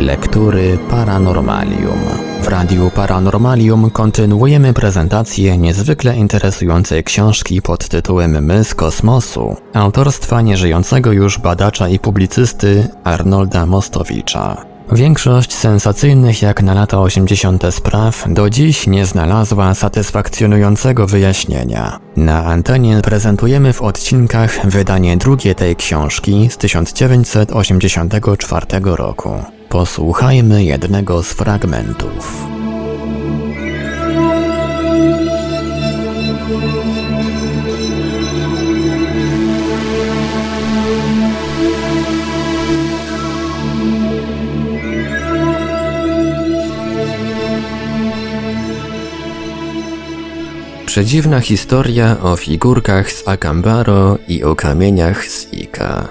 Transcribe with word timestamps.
Lektury 0.00 0.78
Paranormalium. 0.90 1.98
W 2.42 2.48
Radiu 2.48 2.90
Paranormalium 2.90 3.90
kontynuujemy 3.90 4.72
prezentację 4.72 5.58
niezwykle 5.58 6.16
interesującej 6.16 7.04
książki 7.04 7.62
pod 7.62 7.88
tytułem 7.88 8.44
My 8.44 8.64
z 8.64 8.74
kosmosu, 8.74 9.56
autorstwa 9.74 10.40
nieżyjącego 10.40 11.12
już 11.12 11.38
badacza 11.38 11.88
i 11.88 11.98
publicysty 11.98 12.88
Arnolda 13.04 13.66
Mostowicza. 13.66 14.66
Większość 14.92 15.54
sensacyjnych 15.54 16.42
jak 16.42 16.62
na 16.62 16.74
lata 16.74 17.00
80. 17.00 17.64
spraw 17.70 18.24
do 18.28 18.50
dziś 18.50 18.86
nie 18.86 19.06
znalazła 19.06 19.74
satysfakcjonującego 19.74 21.06
wyjaśnienia. 21.06 22.00
Na 22.16 22.44
antenie 22.44 23.00
prezentujemy 23.02 23.72
w 23.72 23.82
odcinkach 23.82 24.66
wydanie 24.66 25.16
drugie 25.16 25.54
tej 25.54 25.76
książki 25.76 26.48
z 26.50 26.56
1984 26.56 28.66
roku. 28.84 29.30
Posłuchajmy 29.68 30.64
jednego 30.64 31.22
z 31.22 31.32
fragmentów. 31.32 32.59
Przedziwna 50.90 51.40
historia 51.40 52.16
o 52.22 52.36
figurkach 52.36 53.12
z 53.12 53.28
Akambaro 53.28 54.18
i 54.28 54.44
o 54.44 54.56
kamieniach 54.56 55.24
z 55.26 55.52
Ika. 55.52 56.08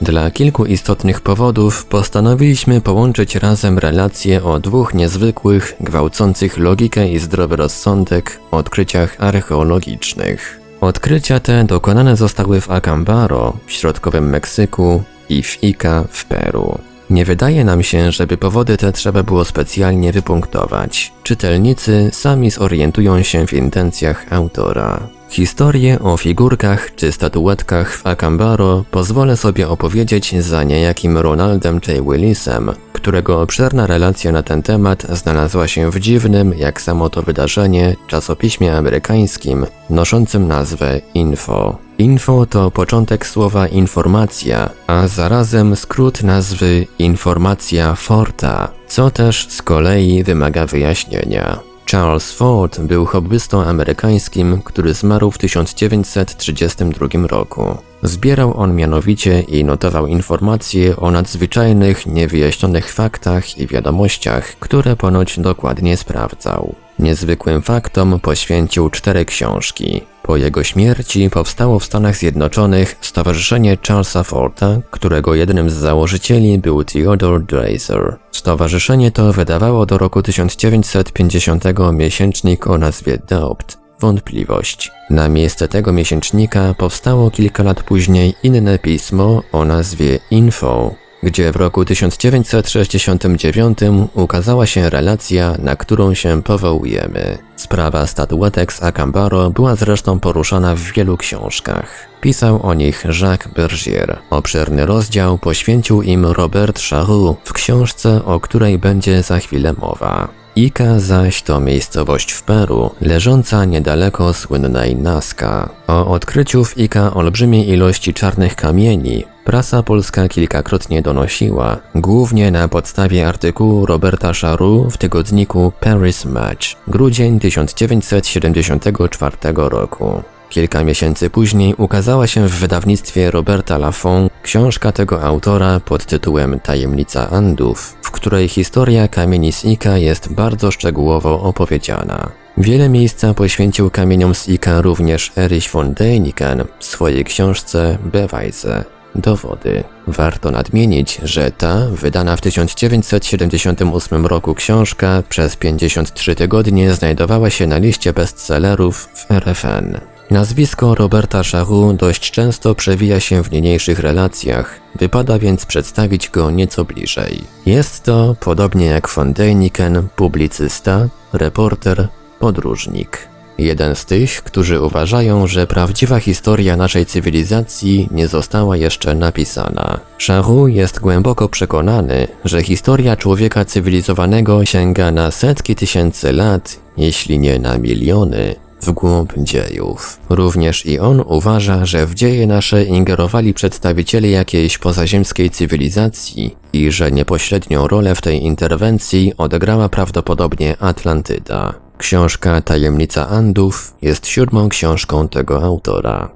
Dla 0.00 0.30
kilku 0.30 0.66
istotnych 0.66 1.20
powodów 1.20 1.84
postanowiliśmy 1.84 2.80
połączyć 2.80 3.34
razem 3.34 3.78
relacje 3.78 4.44
o 4.44 4.60
dwóch 4.60 4.94
niezwykłych, 4.94 5.74
gwałcących 5.80 6.58
logikę 6.58 7.08
i 7.08 7.18
zdrowy 7.18 7.56
rozsądek 7.56 8.40
odkryciach 8.50 9.16
archeologicznych. 9.18 10.60
Odkrycia 10.80 11.40
te 11.40 11.64
dokonane 11.64 12.16
zostały 12.16 12.60
w 12.60 12.70
Acambaro 12.70 13.56
w 13.66 13.72
środkowym 13.72 14.30
Meksyku 14.30 15.02
i 15.28 15.42
w 15.42 15.64
Ica 15.64 16.04
w 16.10 16.24
Peru. 16.24 16.91
Nie 17.12 17.24
wydaje 17.24 17.64
nam 17.64 17.82
się, 17.82 18.12
żeby 18.12 18.36
powody 18.36 18.76
te 18.76 18.92
trzeba 18.92 19.22
było 19.22 19.44
specjalnie 19.44 20.12
wypunktować. 20.12 21.12
Czytelnicy 21.22 22.10
sami 22.12 22.50
zorientują 22.50 23.22
się 23.22 23.46
w 23.46 23.52
intencjach 23.52 24.32
autora. 24.32 25.00
Historię 25.28 25.98
o 26.00 26.16
figurkach 26.16 26.94
czy 26.94 27.12
statuetkach 27.12 27.96
w 27.96 28.06
Acambaro 28.06 28.84
pozwolę 28.90 29.36
sobie 29.36 29.68
opowiedzieć 29.68 30.42
za 30.42 30.64
niejakim 30.64 31.18
Ronaldem 31.18 31.74
J. 31.74 32.10
Willisem, 32.10 32.70
którego 32.92 33.40
obszerna 33.40 33.86
relacja 33.86 34.32
na 34.32 34.42
ten 34.42 34.62
temat 34.62 35.06
znalazła 35.10 35.68
się 35.68 35.90
w 35.90 36.00
dziwnym, 36.00 36.54
jak 36.56 36.80
samo 36.80 37.10
to 37.10 37.22
wydarzenie, 37.22 37.96
czasopiśmie 38.06 38.76
amerykańskim 38.76 39.66
noszącym 39.90 40.48
nazwę 40.48 41.00
Info. 41.14 41.78
Info 41.98 42.46
to 42.46 42.70
początek 42.70 43.26
słowa 43.26 43.68
informacja, 43.68 44.70
a 44.86 45.08
zarazem 45.08 45.76
skrót 45.76 46.22
nazwy 46.22 46.86
informacja 46.98 47.94
Forta, 47.94 48.68
co 48.88 49.10
też 49.10 49.46
z 49.50 49.62
kolei 49.62 50.24
wymaga 50.24 50.66
wyjaśnienia. 50.66 51.58
Charles 51.90 52.32
Ford 52.32 52.80
był 52.80 53.06
hobbystą 53.06 53.62
amerykańskim, 53.62 54.62
który 54.62 54.94
zmarł 54.94 55.30
w 55.30 55.38
1932 55.38 57.26
roku. 57.26 57.76
Zbierał 58.02 58.60
on 58.60 58.74
mianowicie 58.74 59.40
i 59.40 59.64
notował 59.64 60.06
informacje 60.06 60.96
o 60.96 61.10
nadzwyczajnych, 61.10 62.06
niewyjaśnionych 62.06 62.92
faktach 62.92 63.58
i 63.58 63.66
wiadomościach, 63.66 64.56
które 64.60 64.96
ponoć 64.96 65.40
dokładnie 65.40 65.96
sprawdzał. 65.96 66.74
Niezwykłym 67.02 67.62
faktom 67.62 68.20
poświęcił 68.20 68.90
cztery 68.90 69.24
książki. 69.24 70.00
Po 70.22 70.36
jego 70.36 70.64
śmierci 70.64 71.30
powstało 71.30 71.78
w 71.78 71.84
Stanach 71.84 72.16
Zjednoczonych 72.16 72.96
Stowarzyszenie 73.00 73.78
Charlesa 73.88 74.22
Forta, 74.22 74.78
którego 74.90 75.34
jednym 75.34 75.70
z 75.70 75.74
założycieli 75.74 76.58
był 76.58 76.84
Theodore 76.84 77.44
Dreiser. 77.44 78.16
Stowarzyszenie 78.30 79.10
to 79.10 79.32
wydawało 79.32 79.86
do 79.86 79.98
roku 79.98 80.22
1950 80.22 81.64
miesięcznik 81.92 82.66
o 82.66 82.78
nazwie 82.78 83.18
Doubt 83.28 83.78
wątpliwość. 84.00 84.90
Na 85.10 85.28
miejsce 85.28 85.68
tego 85.68 85.92
miesięcznika 85.92 86.74
powstało 86.78 87.30
kilka 87.30 87.62
lat 87.62 87.82
później 87.82 88.34
inne 88.42 88.78
pismo 88.78 89.42
o 89.52 89.64
nazwie 89.64 90.18
Info, 90.30 90.94
gdzie 91.22 91.52
w 91.52 91.56
roku 91.56 91.84
1969 91.84 93.78
ukazała 94.14 94.66
się 94.66 94.90
relacja, 94.90 95.54
na 95.58 95.76
którą 95.76 96.14
się 96.14 96.42
powołujemy. 96.42 97.38
Sprawa 97.56 98.06
statuetek 98.06 98.72
z 98.72 98.82
Acambaro 98.82 99.50
była 99.50 99.76
zresztą 99.76 100.20
poruszana 100.20 100.74
w 100.74 100.80
wielu 100.80 101.16
książkach. 101.16 102.08
Pisał 102.20 102.66
o 102.66 102.74
nich 102.74 103.04
Jacques 103.20 103.52
Bergier. 103.54 104.18
Obszerny 104.30 104.86
rozdział 104.86 105.38
poświęcił 105.38 106.02
im 106.02 106.26
Robert 106.26 106.80
Charroux 106.80 107.38
w 107.44 107.52
książce, 107.52 108.24
o 108.24 108.40
której 108.40 108.78
będzie 108.78 109.22
za 109.22 109.38
chwilę 109.38 109.72
mowa. 109.72 110.41
Ika 110.56 110.98
zaś 111.00 111.42
to 111.42 111.60
miejscowość 111.60 112.32
w 112.32 112.42
Peru, 112.42 112.90
leżąca 113.00 113.64
niedaleko 113.64 114.32
słynnej 114.32 114.96
Nazca. 114.96 115.68
O 115.86 116.06
odkryciu 116.06 116.64
w 116.64 116.78
Ika 116.78 117.14
olbrzymiej 117.14 117.68
ilości 117.68 118.14
czarnych 118.14 118.56
kamieni 118.56 119.24
prasa 119.44 119.82
polska 119.82 120.28
kilkakrotnie 120.28 121.02
donosiła, 121.02 121.76
głównie 121.94 122.50
na 122.50 122.68
podstawie 122.68 123.28
artykułu 123.28 123.86
Roberta 123.86 124.32
Charroux 124.32 124.94
w 124.94 124.98
tygodniku 124.98 125.72
Paris 125.80 126.24
Match, 126.24 126.66
grudzień 126.88 127.40
1974 127.40 129.36
roku. 129.56 130.22
Kilka 130.52 130.84
miesięcy 130.84 131.30
później 131.30 131.74
ukazała 131.74 132.26
się 132.26 132.48
w 132.48 132.50
wydawnictwie 132.50 133.30
Roberta 133.30 133.78
Lafont 133.78 134.32
książka 134.42 134.92
tego 134.92 135.22
autora 135.22 135.80
pod 135.80 136.06
tytułem 136.06 136.60
Tajemnica 136.60 137.30
Andów, 137.30 137.96
w 138.02 138.10
której 138.10 138.48
historia 138.48 139.08
kamieni 139.08 139.52
z 139.52 139.64
Ika 139.64 139.98
jest 139.98 140.32
bardzo 140.32 140.70
szczegółowo 140.70 141.42
opowiedziana. 141.42 142.30
Wiele 142.56 142.88
miejsca 142.88 143.34
poświęcił 143.34 143.90
kamieniom 143.90 144.34
z 144.34 144.48
Ika 144.48 144.80
również 144.80 145.32
Erich 145.36 145.70
von 145.70 145.94
Däniken 145.94 146.64
w 146.78 146.84
swojej 146.84 147.24
książce 147.24 147.98
Beweise. 148.04 148.84
Dowody. 149.14 149.84
Warto 150.06 150.50
nadmienić, 150.50 151.20
że 151.22 151.50
ta, 151.50 151.86
wydana 151.90 152.36
w 152.36 152.40
1978 152.40 154.26
roku 154.26 154.54
książka 154.54 155.22
przez 155.28 155.56
53 155.56 156.34
tygodnie 156.34 156.94
znajdowała 156.94 157.50
się 157.50 157.66
na 157.66 157.78
liście 157.78 158.12
bestsellerów 158.12 159.08
w 159.14 159.30
RFN. 159.30 160.11
Nazwisko 160.32 160.94
Roberta 160.94 161.42
Charroux 161.42 161.98
dość 161.98 162.30
często 162.30 162.74
przewija 162.74 163.20
się 163.20 163.44
w 163.44 163.50
niniejszych 163.50 163.98
relacjach, 163.98 164.80
wypada 164.94 165.38
więc 165.38 165.66
przedstawić 165.66 166.30
go 166.30 166.50
nieco 166.50 166.84
bliżej. 166.84 167.40
Jest 167.66 168.02
to, 168.02 168.36
podobnie 168.40 168.86
jak 168.86 169.08
von 169.08 169.32
Däniken, 169.34 170.02
publicysta, 170.16 171.08
reporter, 171.32 172.08
podróżnik. 172.38 173.28
Jeden 173.58 173.96
z 173.96 174.04
tych, 174.04 174.42
którzy 174.42 174.80
uważają, 174.80 175.46
że 175.46 175.66
prawdziwa 175.66 176.20
historia 176.20 176.76
naszej 176.76 177.06
cywilizacji 177.06 178.08
nie 178.10 178.28
została 178.28 178.76
jeszcze 178.76 179.14
napisana. 179.14 180.00
Charroux 180.26 180.74
jest 180.74 181.00
głęboko 181.00 181.48
przekonany, 181.48 182.28
że 182.44 182.62
historia 182.62 183.16
człowieka 183.16 183.64
cywilizowanego 183.64 184.64
sięga 184.64 185.10
na 185.10 185.30
setki 185.30 185.76
tysięcy 185.76 186.32
lat, 186.32 186.80
jeśli 186.96 187.38
nie 187.38 187.58
na 187.58 187.78
miliony, 187.78 188.54
w 188.82 188.92
głąb 188.92 189.32
dziejów. 189.38 190.20
Również 190.28 190.86
i 190.86 190.98
on 190.98 191.22
uważa, 191.26 191.86
że 191.86 192.06
w 192.06 192.14
dzieje 192.14 192.46
nasze 192.46 192.84
ingerowali 192.84 193.54
przedstawiciele 193.54 194.28
jakiejś 194.28 194.78
pozaziemskiej 194.78 195.50
cywilizacji 195.50 196.56
i 196.72 196.92
że 196.92 197.12
niepośrednią 197.12 197.88
rolę 197.88 198.14
w 198.14 198.20
tej 198.20 198.44
interwencji 198.44 199.32
odegrała 199.38 199.88
prawdopodobnie 199.88 200.76
Atlantyda. 200.80 201.74
Książka 201.98 202.60
Tajemnica 202.60 203.28
Andów 203.28 203.94
jest 204.02 204.26
siódmą 204.26 204.68
książką 204.68 205.28
tego 205.28 205.62
autora. 205.62 206.30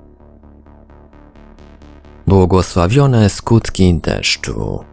Błogosławione 2.27 3.31
skutki 3.31 3.95
deszczu. 3.95 4.85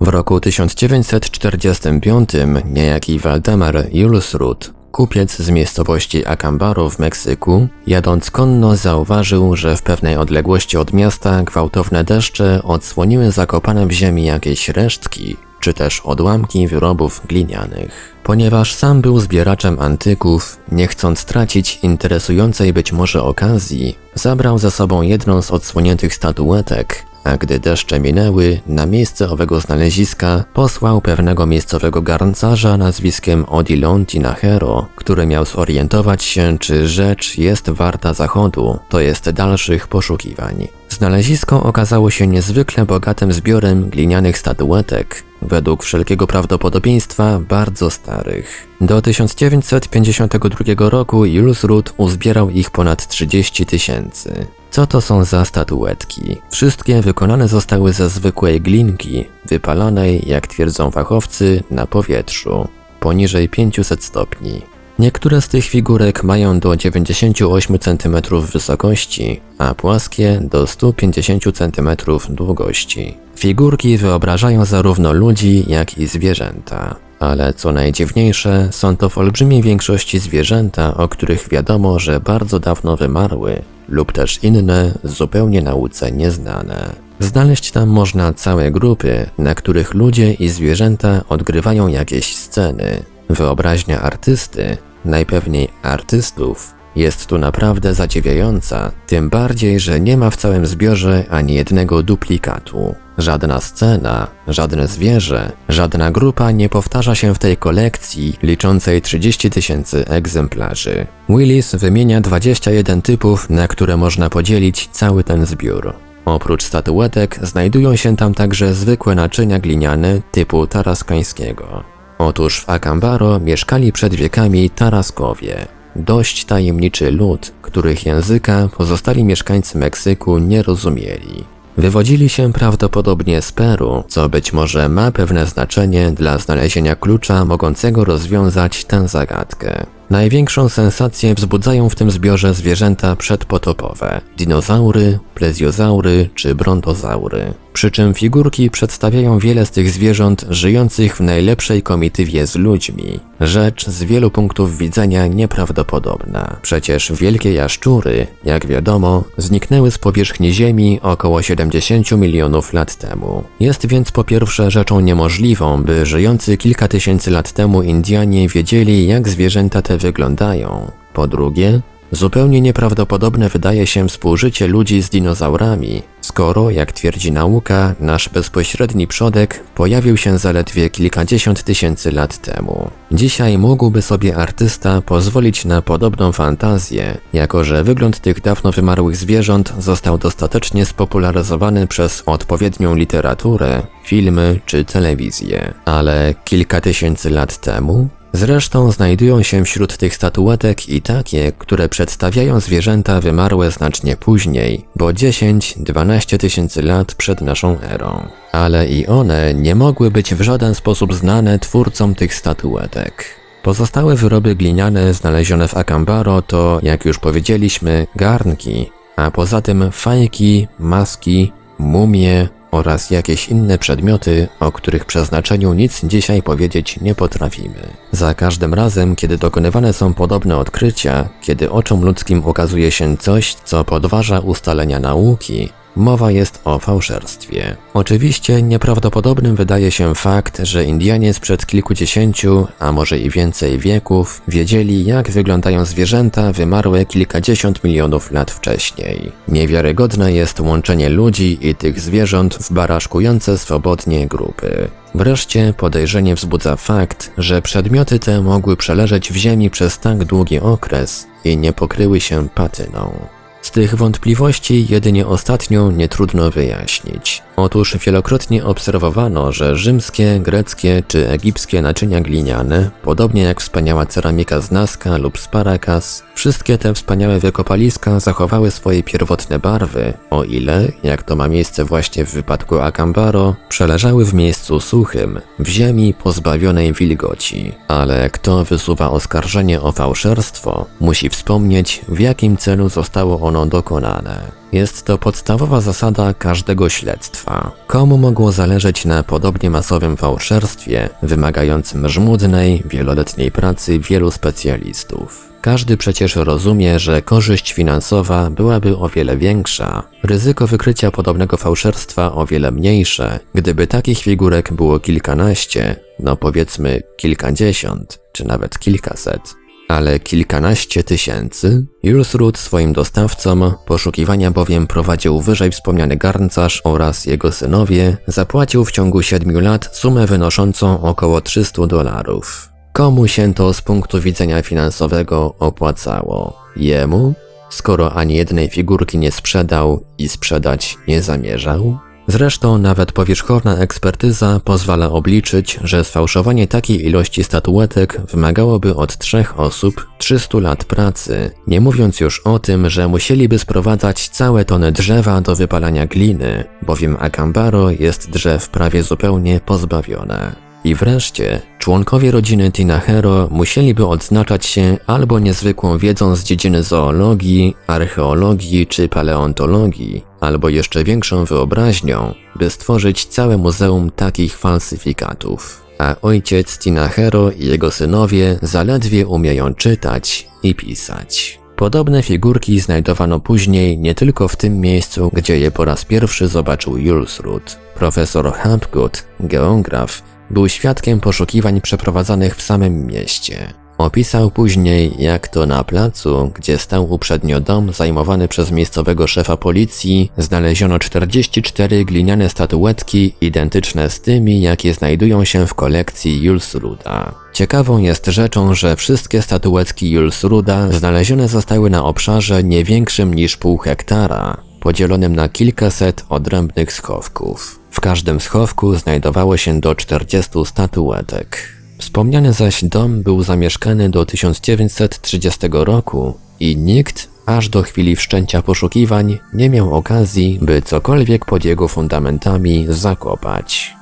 W 0.00 0.08
roku 0.08 0.40
1945 0.40 2.30
niejaki 2.64 3.18
Waldemar 3.18 3.86
Julsrud 3.92 4.79
Kupiec 4.92 5.36
z 5.36 5.50
miejscowości 5.50 6.26
Acambaro 6.26 6.90
w 6.90 6.98
Meksyku, 6.98 7.68
jadąc 7.86 8.30
konno, 8.30 8.76
zauważył, 8.76 9.56
że 9.56 9.76
w 9.76 9.82
pewnej 9.82 10.16
odległości 10.16 10.76
od 10.76 10.92
miasta 10.92 11.42
gwałtowne 11.42 12.04
deszcze 12.04 12.62
odsłoniły 12.62 13.30
zakopane 13.32 13.86
w 13.86 13.90
ziemi 13.90 14.24
jakieś 14.24 14.68
resztki, 14.68 15.36
czy 15.60 15.74
też 15.74 16.00
odłamki 16.00 16.68
wyrobów 16.68 17.20
glinianych. 17.28 18.14
Ponieważ 18.24 18.74
sam 18.74 19.00
był 19.00 19.20
zbieraczem 19.20 19.80
antyków, 19.80 20.58
nie 20.72 20.86
chcąc 20.86 21.24
tracić 21.24 21.78
interesującej 21.82 22.72
być 22.72 22.92
może 22.92 23.22
okazji, 23.22 23.98
zabrał 24.14 24.58
ze 24.58 24.70
sobą 24.70 25.02
jedną 25.02 25.42
z 25.42 25.50
odsłoniętych 25.50 26.14
statuetek, 26.14 27.04
a 27.24 27.36
gdy 27.36 27.58
deszcze 27.58 28.00
minęły, 28.00 28.60
na 28.66 28.86
miejsce 28.86 29.30
owego 29.30 29.60
znaleziska 29.60 30.44
posłał 30.54 31.00
pewnego 31.00 31.46
miejscowego 31.46 32.02
garncarza 32.02 32.76
nazwiskiem 32.76 33.44
Odilon 33.44 34.06
Tinahero, 34.06 34.86
który 34.96 35.26
miał 35.26 35.44
zorientować 35.44 36.24
się, 36.24 36.56
czy 36.60 36.88
rzecz 36.88 37.38
jest 37.38 37.70
warta 37.70 38.14
zachodu, 38.14 38.78
to 38.88 39.00
jest 39.00 39.30
dalszych 39.30 39.88
poszukiwań. 39.88 40.68
Znalezisko 40.88 41.62
okazało 41.62 42.10
się 42.10 42.26
niezwykle 42.26 42.86
bogatym 42.86 43.32
zbiorem 43.32 43.90
glinianych 43.90 44.38
statuetek, 44.38 45.22
według 45.42 45.84
wszelkiego 45.84 46.26
prawdopodobieństwa 46.26 47.40
bardzo 47.48 47.90
starych. 47.90 48.66
Do 48.80 49.02
1952 49.02 50.90
roku 50.90 51.26
Julius 51.26 51.64
Ruth 51.64 51.92
uzbierał 51.96 52.50
ich 52.50 52.70
ponad 52.70 53.08
30 53.08 53.66
tysięcy. 53.66 54.46
Co 54.70 54.86
to 54.86 55.00
są 55.00 55.24
za 55.24 55.44
statuetki? 55.44 56.36
Wszystkie 56.50 57.02
wykonane 57.02 57.48
zostały 57.48 57.92
ze 57.92 58.08
zwykłej 58.08 58.60
glinki, 58.60 59.24
wypalanej, 59.46 60.28
jak 60.28 60.46
twierdzą 60.46 60.90
fachowcy, 60.90 61.62
na 61.70 61.86
powietrzu, 61.86 62.68
poniżej 63.00 63.48
500 63.48 64.04
stopni. 64.04 64.62
Niektóre 64.98 65.40
z 65.40 65.48
tych 65.48 65.64
figurek 65.64 66.22
mają 66.24 66.60
do 66.60 66.76
98 66.76 67.78
cm 67.78 68.16
wysokości, 68.52 69.40
a 69.58 69.74
płaskie 69.74 70.40
do 70.42 70.66
150 70.66 71.44
cm 71.52 71.88
długości. 72.28 73.16
Figurki 73.36 73.96
wyobrażają 73.96 74.64
zarówno 74.64 75.12
ludzi, 75.12 75.64
jak 75.68 75.98
i 75.98 76.06
zwierzęta. 76.06 77.09
Ale 77.20 77.54
co 77.54 77.72
najdziwniejsze, 77.72 78.68
są 78.70 78.96
to 78.96 79.08
w 79.08 79.18
olbrzymiej 79.18 79.62
większości 79.62 80.18
zwierzęta, 80.18 80.96
o 80.96 81.08
których 81.08 81.48
wiadomo, 81.48 81.98
że 81.98 82.20
bardzo 82.20 82.60
dawno 82.60 82.96
wymarły, 82.96 83.62
lub 83.88 84.12
też 84.12 84.44
inne, 84.44 84.94
zupełnie 85.04 85.62
nauce 85.62 86.12
nieznane. 86.12 86.92
Znaleźć 87.18 87.70
tam 87.70 87.88
można 87.88 88.32
całe 88.32 88.70
grupy, 88.70 89.26
na 89.38 89.54
których 89.54 89.94
ludzie 89.94 90.32
i 90.32 90.48
zwierzęta 90.48 91.20
odgrywają 91.28 91.88
jakieś 91.88 92.36
sceny. 92.36 93.02
Wyobraźnia 93.28 94.00
artysty 94.00 94.76
najpewniej 95.04 95.68
artystów, 95.82 96.74
jest 96.96 97.26
tu 97.26 97.38
naprawdę 97.38 97.94
zadziwiająca, 97.94 98.92
tym 99.06 99.30
bardziej, 99.30 99.80
że 99.80 100.00
nie 100.00 100.16
ma 100.16 100.30
w 100.30 100.36
całym 100.36 100.66
zbiorze 100.66 101.24
ani 101.30 101.54
jednego 101.54 102.02
duplikatu. 102.02 102.94
Żadna 103.18 103.60
scena, 103.60 104.26
żadne 104.48 104.88
zwierzę, 104.88 105.52
żadna 105.68 106.10
grupa 106.10 106.50
nie 106.50 106.68
powtarza 106.68 107.14
się 107.14 107.34
w 107.34 107.38
tej 107.38 107.56
kolekcji 107.56 108.36
liczącej 108.42 109.02
30 109.02 109.50
tysięcy 109.50 110.08
egzemplarzy. 110.08 111.06
Willis 111.28 111.74
wymienia 111.74 112.20
21 112.20 113.02
typów, 113.02 113.50
na 113.50 113.68
które 113.68 113.96
można 113.96 114.30
podzielić 114.30 114.88
cały 114.92 115.24
ten 115.24 115.46
zbiór. 115.46 115.94
Oprócz 116.24 116.62
statuetek 116.62 117.38
znajdują 117.42 117.96
się 117.96 118.16
tam 118.16 118.34
także 118.34 118.74
zwykłe 118.74 119.14
naczynia 119.14 119.58
gliniane 119.58 120.20
typu 120.32 120.66
taraskańskiego. 120.66 121.84
Otóż 122.18 122.60
w 122.60 122.70
Akambaro 122.70 123.40
mieszkali 123.40 123.92
przed 123.92 124.14
wiekami 124.14 124.70
Taraskowie, 124.70 125.66
dość 125.96 126.44
tajemniczy 126.44 127.10
lud, 127.10 127.52
których 127.62 128.06
języka 128.06 128.68
pozostali 128.76 129.24
mieszkańcy 129.24 129.78
Meksyku 129.78 130.38
nie 130.38 130.62
rozumieli. 130.62 131.44
Wywodzili 131.76 132.28
się 132.28 132.52
prawdopodobnie 132.52 133.42
z 133.42 133.52
Peru, 133.52 134.04
co 134.08 134.28
być 134.28 134.52
może 134.52 134.88
ma 134.88 135.12
pewne 135.12 135.46
znaczenie 135.46 136.10
dla 136.10 136.38
znalezienia 136.38 136.96
klucza 136.96 137.44
mogącego 137.44 138.04
rozwiązać 138.04 138.84
tę 138.84 139.08
zagadkę. 139.08 139.86
Największą 140.10 140.68
sensację 140.68 141.34
wzbudzają 141.34 141.88
w 141.88 141.94
tym 141.94 142.10
zbiorze 142.10 142.54
zwierzęta 142.54 143.16
przedpotopowe 143.16 144.20
dinozaury, 144.36 145.18
plezjozaury 145.34 146.28
czy 146.34 146.54
brontozaury. 146.54 147.54
Przy 147.72 147.90
czym 147.90 148.14
figurki 148.14 148.70
przedstawiają 148.70 149.38
wiele 149.38 149.66
z 149.66 149.70
tych 149.70 149.90
zwierząt 149.90 150.46
żyjących 150.50 151.16
w 151.16 151.20
najlepszej 151.20 151.82
komitywie 151.82 152.46
z 152.46 152.56
ludźmi. 152.56 153.20
Rzecz 153.40 153.86
z 153.86 154.04
wielu 154.04 154.30
punktów 154.30 154.78
widzenia 154.78 155.26
nieprawdopodobna. 155.26 156.56
Przecież 156.62 157.12
wielkie 157.12 157.52
jaszczury, 157.52 158.26
jak 158.44 158.66
wiadomo, 158.66 159.24
zniknęły 159.36 159.90
z 159.90 159.98
powierzchni 159.98 160.52
Ziemi 160.52 161.00
około 161.02 161.42
70 161.42 162.12
milionów 162.12 162.72
lat 162.72 162.96
temu. 162.96 163.44
Jest 163.60 163.86
więc 163.86 164.12
po 164.12 164.24
pierwsze 164.24 164.70
rzeczą 164.70 165.00
niemożliwą, 165.00 165.82
by 165.82 166.06
żyjący 166.06 166.56
kilka 166.56 166.88
tysięcy 166.88 167.30
lat 167.30 167.52
temu 167.52 167.82
Indianie 167.82 168.48
wiedzieli, 168.48 169.06
jak 169.06 169.28
zwierzęta 169.28 169.82
te 169.82 169.96
wyglądają. 169.96 170.90
Po 171.14 171.26
drugie, 171.26 171.80
zupełnie 172.12 172.60
nieprawdopodobne 172.60 173.48
wydaje 173.48 173.86
się 173.86 174.08
współżycie 174.08 174.66
ludzi 174.66 175.02
z 175.02 175.10
dinozaurami, 175.10 176.02
skoro, 176.30 176.70
jak 176.70 176.92
twierdzi 176.92 177.32
nauka, 177.32 177.94
nasz 178.00 178.28
bezpośredni 178.28 179.06
przodek 179.06 179.60
pojawił 179.74 180.16
się 180.16 180.38
zaledwie 180.38 180.90
kilkadziesiąt 180.90 181.62
tysięcy 181.64 182.12
lat 182.12 182.38
temu. 182.38 182.90
Dzisiaj 183.12 183.58
mógłby 183.58 184.02
sobie 184.02 184.36
artysta 184.36 185.00
pozwolić 185.00 185.64
na 185.64 185.82
podobną 185.82 186.32
fantazję, 186.32 187.18
jako 187.32 187.64
że 187.64 187.84
wygląd 187.84 188.20
tych 188.20 188.40
dawno 188.40 188.72
wymarłych 188.72 189.16
zwierząt 189.16 189.72
został 189.78 190.18
dostatecznie 190.18 190.86
spopularyzowany 190.86 191.86
przez 191.86 192.22
odpowiednią 192.26 192.94
literaturę, 192.94 193.82
filmy 194.04 194.60
czy 194.66 194.84
telewizję. 194.84 195.74
Ale 195.84 196.34
kilka 196.44 196.80
tysięcy 196.80 197.30
lat 197.30 197.60
temu 197.60 198.08
Zresztą 198.32 198.92
znajdują 198.92 199.42
się 199.42 199.64
wśród 199.64 199.96
tych 199.96 200.14
statuetek 200.14 200.88
i 200.88 201.02
takie, 201.02 201.52
które 201.58 201.88
przedstawiają 201.88 202.60
zwierzęta 202.60 203.20
wymarłe 203.20 203.70
znacznie 203.70 204.16
później, 204.16 204.84
bo 204.96 205.06
10-12 205.06 206.38
tysięcy 206.38 206.82
lat 206.82 207.14
przed 207.14 207.40
naszą 207.40 207.80
erą. 207.80 208.26
Ale 208.52 208.88
i 208.88 209.06
one 209.06 209.54
nie 209.54 209.74
mogły 209.74 210.10
być 210.10 210.34
w 210.34 210.40
żaden 210.40 210.74
sposób 210.74 211.14
znane 211.14 211.58
twórcom 211.58 212.14
tych 212.14 212.34
statuetek. 212.34 213.24
Pozostałe 213.62 214.16
wyroby 214.16 214.54
gliniane 214.54 215.14
znalezione 215.14 215.68
w 215.68 215.76
Akambaro 215.76 216.42
to, 216.42 216.80
jak 216.82 217.04
już 217.04 217.18
powiedzieliśmy, 217.18 218.06
garnki, 218.16 218.90
a 219.16 219.30
poza 219.30 219.62
tym 219.62 219.92
fajki, 219.92 220.68
maski, 220.78 221.52
mumie, 221.78 222.48
oraz 222.70 223.10
jakieś 223.10 223.48
inne 223.48 223.78
przedmioty, 223.78 224.48
o 224.60 224.72
których 224.72 225.04
przeznaczeniu 225.04 225.72
nic 225.74 226.00
dzisiaj 226.04 226.42
powiedzieć 226.42 227.00
nie 227.00 227.14
potrafimy. 227.14 227.88
Za 228.12 228.34
każdym 228.34 228.74
razem, 228.74 229.16
kiedy 229.16 229.38
dokonywane 229.38 229.92
są 229.92 230.14
podobne 230.14 230.56
odkrycia, 230.56 231.28
kiedy 231.40 231.70
oczom 231.70 232.04
ludzkim 232.04 232.46
ukazuje 232.46 232.90
się 232.90 233.16
coś, 233.16 233.54
co 233.54 233.84
podważa 233.84 234.38
ustalenia 234.38 235.00
nauki, 235.00 235.68
Mowa 236.00 236.30
jest 236.30 236.60
o 236.64 236.78
fałszerstwie. 236.78 237.76
Oczywiście 237.94 238.62
nieprawdopodobnym 238.62 239.56
wydaje 239.56 239.90
się 239.90 240.14
fakt, 240.14 240.60
że 240.62 240.84
Indianie 240.84 241.34
sprzed 241.34 241.66
kilkudziesięciu, 241.66 242.66
a 242.78 242.92
może 242.92 243.18
i 243.18 243.30
więcej 243.30 243.78
wieków 243.78 244.42
wiedzieli, 244.48 245.04
jak 245.04 245.30
wyglądają 245.30 245.84
zwierzęta 245.84 246.52
wymarłe 246.52 247.06
kilkadziesiąt 247.06 247.84
milionów 247.84 248.32
lat 248.32 248.50
wcześniej. 248.50 249.32
Niewiarygodne 249.48 250.32
jest 250.32 250.60
łączenie 250.60 251.08
ludzi 251.08 251.58
i 251.68 251.74
tych 251.74 252.00
zwierząt 252.00 252.54
w 252.54 252.72
baraszkujące 252.72 253.58
swobodnie 253.58 254.26
grupy. 254.26 254.88
Wreszcie 255.14 255.74
podejrzenie 255.76 256.34
wzbudza 256.34 256.76
fakt, 256.76 257.30
że 257.38 257.62
przedmioty 257.62 258.18
te 258.18 258.40
mogły 258.40 258.76
przeleżeć 258.76 259.32
w 259.32 259.36
ziemi 259.36 259.70
przez 259.70 259.98
tak 259.98 260.24
długi 260.24 260.60
okres 260.60 261.26
i 261.44 261.56
nie 261.56 261.72
pokryły 261.72 262.20
się 262.20 262.48
patyną. 262.48 263.39
Z 263.70 263.72
tych 263.72 263.94
wątpliwości 263.94 264.86
jedynie 264.88 265.26
ostatnią 265.26 265.90
nie 265.90 266.08
trudno 266.08 266.50
wyjaśnić. 266.50 267.42
Otóż 267.56 267.96
wielokrotnie 268.06 268.64
obserwowano, 268.64 269.52
że 269.52 269.76
rzymskie, 269.76 270.40
greckie 270.42 271.02
czy 271.08 271.28
egipskie 271.28 271.82
naczynia 271.82 272.20
gliniane, 272.20 272.90
podobnie 273.02 273.42
jak 273.42 273.60
wspaniała 273.60 274.06
ceramika 274.06 274.60
z 274.60 274.70
Nazca 274.70 275.16
lub 275.16 275.38
z 275.38 275.48
Paracas, 275.48 276.22
wszystkie 276.34 276.78
te 276.78 276.94
wspaniałe 276.94 277.38
wykopaliska 277.38 278.20
zachowały 278.20 278.70
swoje 278.70 279.02
pierwotne 279.02 279.58
barwy, 279.58 280.14
o 280.30 280.44
ile, 280.44 280.92
jak 281.02 281.22
to 281.22 281.36
ma 281.36 281.48
miejsce 281.48 281.84
właśnie 281.84 282.24
w 282.24 282.34
wypadku 282.34 282.78
Akambaro, 282.78 283.56
przeleżały 283.68 284.24
w 284.24 284.34
miejscu 284.34 284.80
suchym, 284.80 285.40
w 285.58 285.68
ziemi 285.68 286.14
pozbawionej 286.14 286.92
wilgoci. 286.92 287.72
Ale 287.88 288.30
kto 288.30 288.64
wysuwa 288.64 289.10
oskarżenie 289.10 289.80
o 289.80 289.92
fałszerstwo, 289.92 290.86
musi 291.00 291.28
wspomnieć, 291.28 292.00
w 292.08 292.20
jakim 292.20 292.56
celu 292.56 292.88
zostało 292.88 293.40
ono 293.40 293.59
dokonane. 293.66 294.60
Jest 294.72 295.04
to 295.04 295.18
podstawowa 295.18 295.80
zasada 295.80 296.34
każdego 296.34 296.88
śledztwa. 296.88 297.72
Komu 297.86 298.18
mogło 298.18 298.52
zależeć 298.52 299.04
na 299.04 299.22
podobnie 299.22 299.70
masowym 299.70 300.16
fałszerstwie, 300.16 301.08
wymagającym 301.22 302.08
żmudnej, 302.08 302.82
wieloletniej 302.86 303.52
pracy 303.52 303.98
wielu 303.98 304.30
specjalistów? 304.30 305.50
Każdy 305.60 305.96
przecież 305.96 306.36
rozumie, 306.36 306.98
że 306.98 307.22
korzyść 307.22 307.72
finansowa 307.72 308.50
byłaby 308.50 308.96
o 308.96 309.08
wiele 309.08 309.36
większa, 309.36 310.02
ryzyko 310.22 310.66
wykrycia 310.66 311.10
podobnego 311.10 311.56
fałszerstwa 311.56 312.32
o 312.32 312.46
wiele 312.46 312.70
mniejsze, 312.70 313.40
gdyby 313.54 313.86
takich 313.86 314.18
figurek 314.18 314.72
było 314.72 315.00
kilkanaście, 315.00 315.96
no 316.18 316.36
powiedzmy 316.36 317.02
kilkadziesiąt, 317.16 318.20
czy 318.32 318.44
nawet 318.44 318.78
kilkaset. 318.78 319.59
Ale 319.90 320.20
kilkanaście 320.20 321.04
tysięcy? 321.04 321.86
Julsrud 322.02 322.58
swoim 322.58 322.92
dostawcom, 322.92 323.74
poszukiwania 323.86 324.50
bowiem 324.50 324.86
prowadził 324.86 325.40
wyżej 325.40 325.70
wspomniany 325.70 326.16
garncarz 326.16 326.80
oraz 326.84 327.26
jego 327.26 327.52
synowie, 327.52 328.16
zapłacił 328.26 328.84
w 328.84 328.92
ciągu 328.92 329.22
siedmiu 329.22 329.60
lat 329.60 329.96
sumę 329.96 330.26
wynoszącą 330.26 331.02
około 331.02 331.40
300 331.40 331.86
dolarów. 331.86 332.68
Komu 332.92 333.28
się 333.28 333.54
to 333.54 333.72
z 333.74 333.82
punktu 333.82 334.20
widzenia 334.20 334.62
finansowego 334.62 335.54
opłacało? 335.58 336.62
Jemu? 336.76 337.34
Skoro 337.70 338.12
ani 338.12 338.34
jednej 338.34 338.68
figurki 338.68 339.18
nie 339.18 339.32
sprzedał 339.32 340.04
i 340.18 340.28
sprzedać 340.28 340.98
nie 341.08 341.22
zamierzał? 341.22 341.98
Zresztą 342.30 342.78
nawet 342.78 343.12
powierzchowna 343.12 343.76
ekspertyza 343.76 344.60
pozwala 344.64 345.10
obliczyć, 345.10 345.78
że 345.84 346.04
sfałszowanie 346.04 346.68
takiej 346.68 347.06
ilości 347.06 347.44
statuetek 347.44 348.20
wymagałoby 348.32 348.94
od 348.94 349.18
trzech 349.18 349.60
osób 349.60 350.06
300 350.18 350.58
lat 350.58 350.84
pracy, 350.84 351.50
nie 351.66 351.80
mówiąc 351.80 352.20
już 352.20 352.40
o 352.40 352.58
tym, 352.58 352.90
że 352.90 353.08
musieliby 353.08 353.58
sprowadzać 353.58 354.28
całe 354.28 354.64
tony 354.64 354.92
drzewa 354.92 355.40
do 355.40 355.56
wypalania 355.56 356.06
gliny, 356.06 356.64
bowiem 356.82 357.16
Akambaro 357.20 357.90
jest 357.90 358.30
drzew 358.30 358.68
prawie 358.68 359.02
zupełnie 359.02 359.60
pozbawione. 359.66 360.69
I 360.84 360.94
wreszcie, 360.94 361.62
członkowie 361.78 362.30
rodziny 362.30 362.72
Tinahero 362.72 363.48
musieliby 363.50 364.06
odznaczać 364.06 364.66
się 364.66 364.98
albo 365.06 365.38
niezwykłą 365.38 365.98
wiedzą 365.98 366.36
z 366.36 366.44
dziedziny 366.44 366.82
zoologii, 366.82 367.76
archeologii 367.86 368.86
czy 368.86 369.08
paleontologii, 369.08 370.24
albo 370.40 370.68
jeszcze 370.68 371.04
większą 371.04 371.44
wyobraźnią, 371.44 372.34
by 372.56 372.70
stworzyć 372.70 373.26
całe 373.26 373.56
muzeum 373.56 374.10
takich 374.10 374.56
falsyfikatów. 374.56 375.82
A 375.98 376.16
ojciec 376.22 376.78
Tinahero 376.78 377.50
i 377.50 377.66
jego 377.66 377.90
synowie 377.90 378.58
zaledwie 378.62 379.26
umieją 379.26 379.74
czytać 379.74 380.46
i 380.62 380.74
pisać. 380.74 381.60
Podobne 381.76 382.22
figurki 382.22 382.80
znajdowano 382.80 383.40
później 383.40 383.98
nie 383.98 384.14
tylko 384.14 384.48
w 384.48 384.56
tym 384.56 384.80
miejscu, 384.80 385.30
gdzie 385.32 385.58
je 385.58 385.70
po 385.70 385.84
raz 385.84 386.04
pierwszy 386.04 386.48
zobaczył 386.48 386.98
Julsrud. 386.98 387.78
Profesor 387.94 388.52
Hapgood, 388.52 389.24
geograf, 389.40 390.22
był 390.50 390.68
świadkiem 390.68 391.20
poszukiwań 391.20 391.80
przeprowadzanych 391.80 392.56
w 392.56 392.62
samym 392.62 393.06
mieście. 393.06 393.74
Opisał 394.00 394.50
później, 394.50 395.12
jak 395.18 395.48
to 395.48 395.66
na 395.66 395.84
placu, 395.84 396.52
gdzie 396.54 396.78
stał 396.78 397.12
uprzednio 397.12 397.60
dom 397.60 397.92
zajmowany 397.92 398.48
przez 398.48 398.70
miejscowego 398.70 399.26
szefa 399.26 399.56
policji, 399.56 400.32
znaleziono 400.38 400.98
44 400.98 402.04
gliniane 402.04 402.48
statuetki 402.48 403.34
identyczne 403.40 404.10
z 404.10 404.20
tymi, 404.20 404.60
jakie 404.60 404.94
znajdują 404.94 405.44
się 405.44 405.66
w 405.66 405.74
kolekcji 405.74 406.42
Julsruda. 406.42 407.34
Ciekawą 407.52 407.98
jest 407.98 408.26
rzeczą, 408.26 408.74
że 408.74 408.96
wszystkie 408.96 409.42
statuetki 409.42 410.10
Julsruda 410.10 410.92
znalezione 410.92 411.48
zostały 411.48 411.90
na 411.90 412.04
obszarze 412.04 412.64
nie 412.64 412.84
większym 412.84 413.34
niż 413.34 413.56
pół 413.56 413.78
hektara, 413.78 414.69
podzielonym 414.80 415.36
na 415.36 415.48
kilkaset 415.48 416.24
odrębnych 416.28 416.92
schowków. 416.92 417.80
W 417.90 418.00
każdym 418.00 418.40
schowku 418.40 418.94
znajdowało 418.94 419.56
się 419.56 419.80
do 419.80 419.94
40 419.94 420.50
statuetek. 420.64 421.58
Wspomniany 421.98 422.52
zaś 422.52 422.84
dom 422.84 423.22
był 423.22 423.42
zamieszkany 423.42 424.10
do 424.10 424.26
1930 424.26 425.60
roku 425.72 426.34
i 426.60 426.76
nikt, 426.76 427.28
aż 427.46 427.68
do 427.68 427.82
chwili 427.82 428.16
wszczęcia 428.16 428.62
poszukiwań, 428.62 429.38
nie 429.52 429.70
miał 429.70 429.94
okazji, 429.94 430.58
by 430.62 430.82
cokolwiek 430.82 431.44
pod 431.44 431.64
jego 431.64 431.88
fundamentami 431.88 432.86
zakopać. 432.88 433.96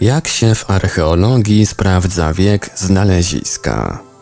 Jak 0.00 0.28
się 0.28 0.54
w 0.54 0.70
archeologii 0.70 1.66
sprawdza 1.66 2.32
wiek 2.32 2.70
znaleziska? 2.74 4.13